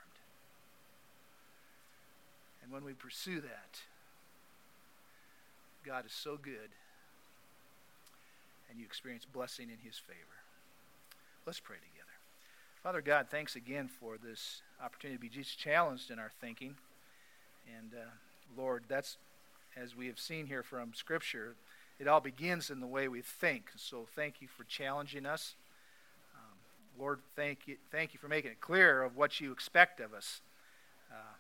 And 2.61 2.71
when 2.71 2.83
we 2.83 2.93
pursue 2.93 3.41
that, 3.41 3.79
God 5.85 6.05
is 6.05 6.11
so 6.11 6.37
good, 6.37 6.69
you 8.79 8.85
experience 8.85 9.25
blessing 9.25 9.69
in 9.69 9.77
His 9.83 9.97
favor. 9.97 10.39
Let's 11.45 11.59
pray 11.59 11.77
together. 11.77 12.09
Father 12.81 13.01
God, 13.01 13.27
thanks 13.29 13.55
again 13.55 13.89
for 13.99 14.17
this 14.17 14.61
opportunity 14.83 15.17
to 15.17 15.21
be 15.21 15.29
just 15.29 15.59
challenged 15.59 16.11
in 16.11 16.19
our 16.19 16.31
thinking. 16.39 16.75
And 17.77 17.93
uh, 17.93 18.07
Lord, 18.57 18.85
that's 18.87 19.17
as 19.75 19.95
we 19.95 20.07
have 20.07 20.19
seen 20.19 20.47
here 20.47 20.63
from 20.63 20.93
Scripture, 20.93 21.55
it 21.99 22.07
all 22.07 22.21
begins 22.21 22.69
in 22.69 22.79
the 22.79 22.87
way 22.87 23.07
we 23.07 23.21
think. 23.21 23.71
So 23.75 24.07
thank 24.15 24.41
you 24.41 24.47
for 24.47 24.63
challenging 24.63 25.25
us. 25.25 25.55
Um, 26.33 26.57
Lord, 26.97 27.19
thank 27.35 27.67
you, 27.67 27.75
thank 27.91 28.13
you 28.13 28.19
for 28.19 28.27
making 28.27 28.51
it 28.51 28.61
clear 28.61 29.03
of 29.03 29.17
what 29.17 29.41
you 29.41 29.51
expect 29.51 29.99
of 29.99 30.13
us. 30.13 30.41
Uh, 31.11 31.35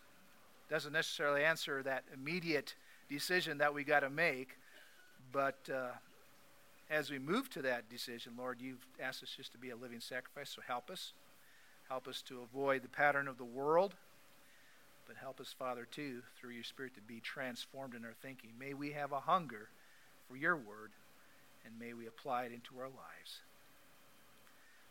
doesn't 0.69 0.93
necessarily 0.93 1.43
answer 1.43 1.81
that 1.83 2.03
immediate 2.13 2.75
decision 3.09 3.57
that 3.59 3.73
we 3.73 3.83
got 3.83 4.01
to 4.01 4.09
make, 4.09 4.57
but 5.31 5.57
uh, 5.73 5.91
as 6.89 7.11
we 7.11 7.19
move 7.19 7.49
to 7.51 7.61
that 7.61 7.89
decision, 7.89 8.33
Lord, 8.37 8.59
you've 8.59 8.85
asked 8.99 9.21
us 9.23 9.33
just 9.35 9.51
to 9.51 9.57
be 9.57 9.69
a 9.69 9.75
living 9.75 9.99
sacrifice, 9.99 10.49
so 10.49 10.61
help 10.65 10.89
us. 10.89 11.13
Help 11.87 12.07
us 12.07 12.21
to 12.23 12.41
avoid 12.41 12.83
the 12.83 12.87
pattern 12.87 13.27
of 13.27 13.37
the 13.37 13.43
world, 13.43 13.95
but 15.07 15.17
help 15.17 15.39
us, 15.39 15.53
Father, 15.57 15.87
too, 15.89 16.21
through 16.37 16.51
your 16.51 16.63
Spirit, 16.63 16.93
to 16.95 17.01
be 17.01 17.19
transformed 17.19 17.95
in 17.95 18.05
our 18.05 18.13
thinking. 18.21 18.51
May 18.59 18.75
we 18.75 18.91
have 18.91 19.11
a 19.11 19.21
hunger 19.21 19.69
for 20.27 20.35
your 20.35 20.55
word, 20.55 20.91
and 21.65 21.79
may 21.79 21.93
we 21.93 22.05
apply 22.05 22.43
it 22.43 22.51
into 22.51 22.79
our 22.79 22.87
lives. 22.87 23.41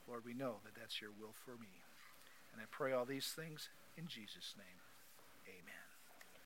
Lord, 0.09 0.25
we 0.25 0.35
know 0.35 0.57
that 0.65 0.75
that's 0.79 1.01
your 1.01 1.11
will 1.11 1.35
for 1.45 1.53
me. 1.53 1.83
And 2.53 2.61
I 2.61 2.65
pray 2.71 2.93
all 2.93 3.05
these 3.05 3.33
things 3.37 3.69
in 3.97 4.09
Jesus' 4.09 4.55
name. 4.57 4.81
Amen. 5.47 5.88